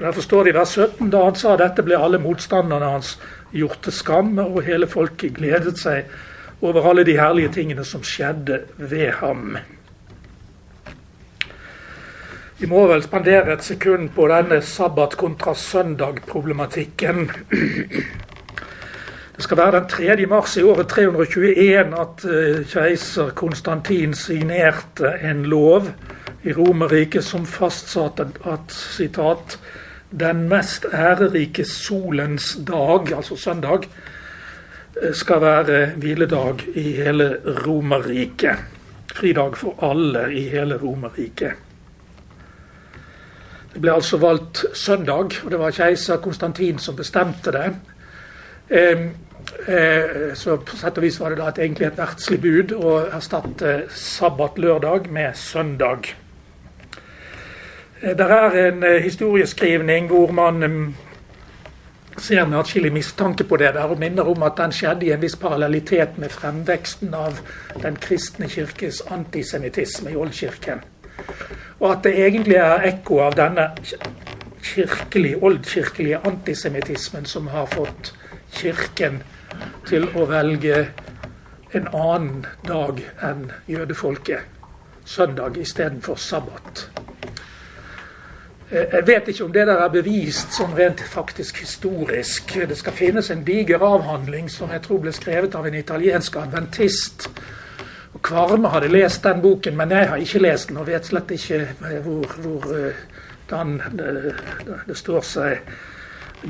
[0.00, 3.18] Derfor står det i vers 17 da han sa dette, ble alle motstanderne hans
[3.52, 6.08] gjort til skamme, og hele folket gledet seg
[6.60, 9.56] over alle de herlige tingene som skjedde ved ham.
[12.60, 17.30] Vi må vel spandere et sekund på denne sabbat kontra søndag-problematikken.
[19.36, 20.26] Det skal være den 3.
[20.28, 25.88] mars i året 321 at eh, keiser Konstantin signerte en lov
[26.44, 29.56] i Romerriket som fastsatte at sitat,
[30.10, 33.88] 'den mest ærerike solens dag', altså søndag,
[35.14, 37.36] skal være hviledag i hele
[37.66, 38.66] Romerriket.
[39.14, 41.52] Fridag for alle i hele Romerriket.
[43.70, 47.68] Det ble altså valgt søndag, og det var keiser Konstantin som bestemte det.
[49.66, 52.96] Eh, så på sett og vis var det da et, egentlig et verdslig bud å
[53.10, 56.10] erstatte sabbat lørdag med søndag.
[58.00, 60.94] Eh, det er en eh, historieskrivning hvor man
[62.18, 65.22] ser med atskillig mistanke på det der, og minner om at den skjedde i en
[65.22, 67.40] viss parallellitet med fremveksten av
[67.82, 70.82] den kristne kirkes antisemittisme i oldkirken.
[71.80, 73.70] Og at det egentlig er ekko av denne
[74.62, 78.14] kirkelig, oldkirkelige antisemittismen som har fått
[78.50, 79.20] Kirken
[79.86, 80.80] til å velge
[81.76, 84.42] en annen dag enn jødefolket.
[85.06, 86.88] Søndag istedenfor sabbat.
[88.70, 92.54] Eh, jeg vet ikke om det der er bevist sånn rent faktisk historisk.
[92.70, 97.26] Det skal finnes en diger avhandling som jeg tror ble skrevet av en italiensk adventist.
[98.14, 101.34] Og Kvarme hadde lest den boken, men jeg har ikke lest den og vet slett
[101.34, 101.60] ikke
[102.06, 103.04] hvor, hvor eh,
[103.50, 104.36] den, det,
[104.86, 105.76] det, står seg,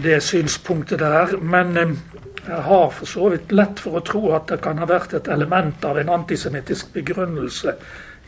[0.05, 1.39] det synspunktet der.
[1.41, 1.99] Men eh,
[2.45, 5.29] jeg har for så vidt lett for å tro at det kan ha vært et
[5.33, 7.79] element av en antisemittisk begrunnelse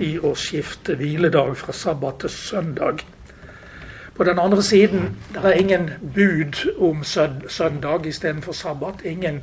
[0.01, 3.05] i å skifte hviledag fra sabbat til søndag.
[4.15, 7.05] På den andre siden det er ingen bud om
[7.49, 9.05] søndag istedenfor sabbat.
[9.05, 9.43] Ingen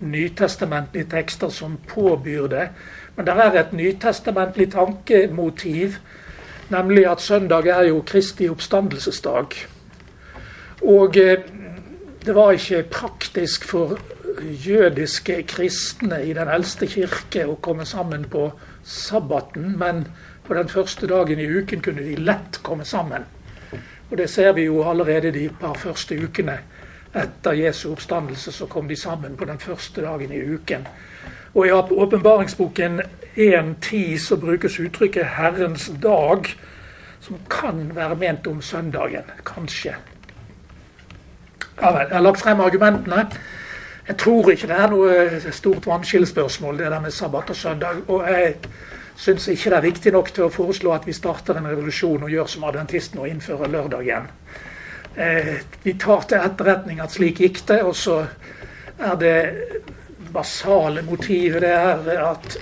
[0.00, 2.68] nytestamentlige tekster som påbyr det.
[3.16, 5.92] Men det er et nytestamentlig tankemotiv,
[6.68, 9.46] nemlig at søndag er jo Kristi oppstandelsesdag.
[10.82, 11.38] Og eh,
[12.26, 13.98] det var ikke praktisk for
[14.66, 18.50] jødiske kristne i den eldste kirke å komme sammen på
[18.84, 20.06] sabbaten, men
[20.46, 23.26] på den første dagen i uken kunne de lett komme sammen.
[24.10, 26.58] Og Det ser vi jo allerede de par første ukene
[27.14, 28.52] etter Jesu oppstandelse.
[28.52, 30.86] Så kom de sammen på den første dagen i uken.
[31.54, 33.00] Og i åpenbaringsboken
[33.36, 36.56] 1.10 så brukes uttrykket 'Herrens dag',
[37.20, 39.22] som kan være ment om søndagen.
[39.46, 39.94] Kanskje.
[41.82, 42.06] Ja vel.
[42.08, 43.30] Jeg har lagt frem argumentene.
[44.08, 47.96] Jeg tror ikke det er noe stort vannskillespørsmål, det der med sabbat og søndag.
[48.08, 48.54] Og jeg
[49.18, 52.32] syns ikke det er viktig nok til å foreslå at vi starter en revolusjon og
[52.32, 54.28] gjør som adventistene og innfører lørdag igjen.
[55.18, 58.20] Eh, vi tar til etterretning at slik gikk det, og så
[58.98, 59.38] er det
[60.32, 62.58] basale motivet det er at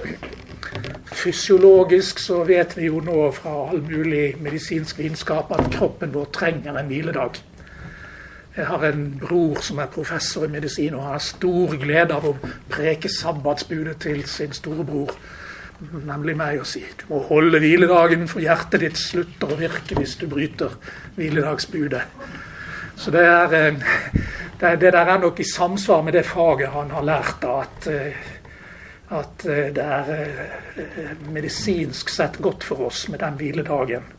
[1.16, 6.76] fysiologisk så vet vi jo nå fra all mulig medisinsk vitenskap at kroppen vår trenger
[6.76, 7.40] en hviledag.
[8.56, 12.36] Jeg har en bror som er professor i medisin, og har stor glede av å
[12.72, 15.12] preke sabbatsbudet til sin storebror,
[15.80, 20.16] nemlig meg, å si du må holde hviledagen, for hjertet ditt slutter å virke hvis
[20.20, 20.76] du bryter
[21.16, 22.02] hviledagsbudet.
[22.96, 23.74] Så det, er, eh,
[24.80, 28.16] det, der er nok i samsvar med det faget han har lært, at, eh,
[29.12, 34.15] at eh, det er medisinsk sett godt for oss med den hviledagen.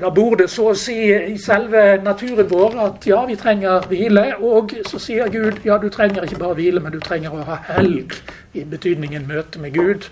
[0.00, 4.24] Da bor det så å si i selve naturen vår at ja, vi trenger hvile.
[4.40, 7.58] Og så sier Gud ja, du trenger ikke bare hvile, men du trenger å ha
[7.68, 8.16] helg,
[8.56, 10.08] i betydningen møte med Gud.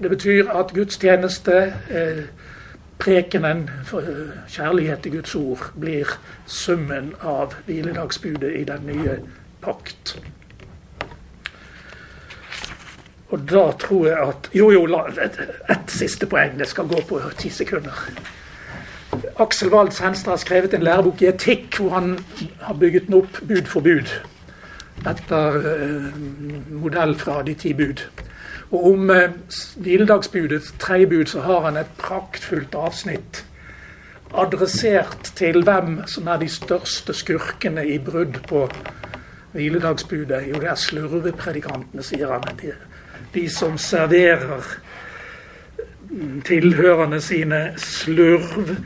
[0.00, 1.58] Det betyr at gudstjeneste,
[1.92, 2.24] eh,
[3.00, 6.16] prekenen, eh, kjærlighet til Guds ord, blir
[6.46, 9.20] summen av hviledagsbudet i den nye
[9.60, 10.16] pakt.
[13.30, 14.86] Og da tror jeg at Jo, jo,
[15.22, 16.58] ett et siste poeng.
[16.58, 18.08] Det skal gå på ti sekunder.
[19.38, 22.18] Aksel Waltz Henstad har skrevet en lærebok i etikk hvor han
[22.60, 24.10] har bygget den opp bud for bud.
[25.06, 26.08] Etter eh,
[26.70, 28.02] modell fra De ti bud.
[28.70, 29.30] Og om eh,
[29.76, 33.44] hviledagsbudets tredje bud så har han et praktfullt avsnitt
[34.34, 38.68] adressert til hvem som er de største skurkene i brudd på
[39.52, 40.44] hviledagsbudet.
[40.48, 42.46] Jo, det er slurvepredikantene, sier han.
[42.60, 42.72] De,
[43.34, 44.76] de som serverer
[46.46, 48.76] tilhørende sine slurv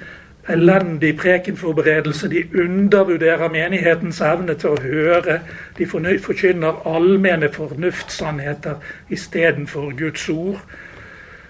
[0.49, 2.29] elendig prekenforberedelse.
[2.29, 5.39] De undervurderer menighetens evne til å høre.
[5.79, 10.61] De forkynner allmenne fornuftssannheter istedenfor Guds ord.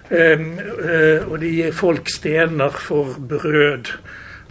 [0.09, 3.91] Ehm, eh, og de gir folk stener for brød.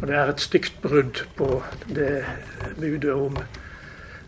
[0.01, 2.25] Og det er et stygt brudd på det
[2.81, 3.39] budet om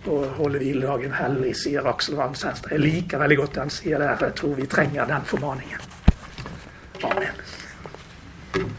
[0.07, 2.77] å holde hviledagen hellig, sier Aksel Vangsenstre.
[2.77, 4.25] Jeg liker veldig godt den han sier der.
[4.29, 5.81] Jeg tror vi trenger den formaningen.
[7.03, 8.77] Amen.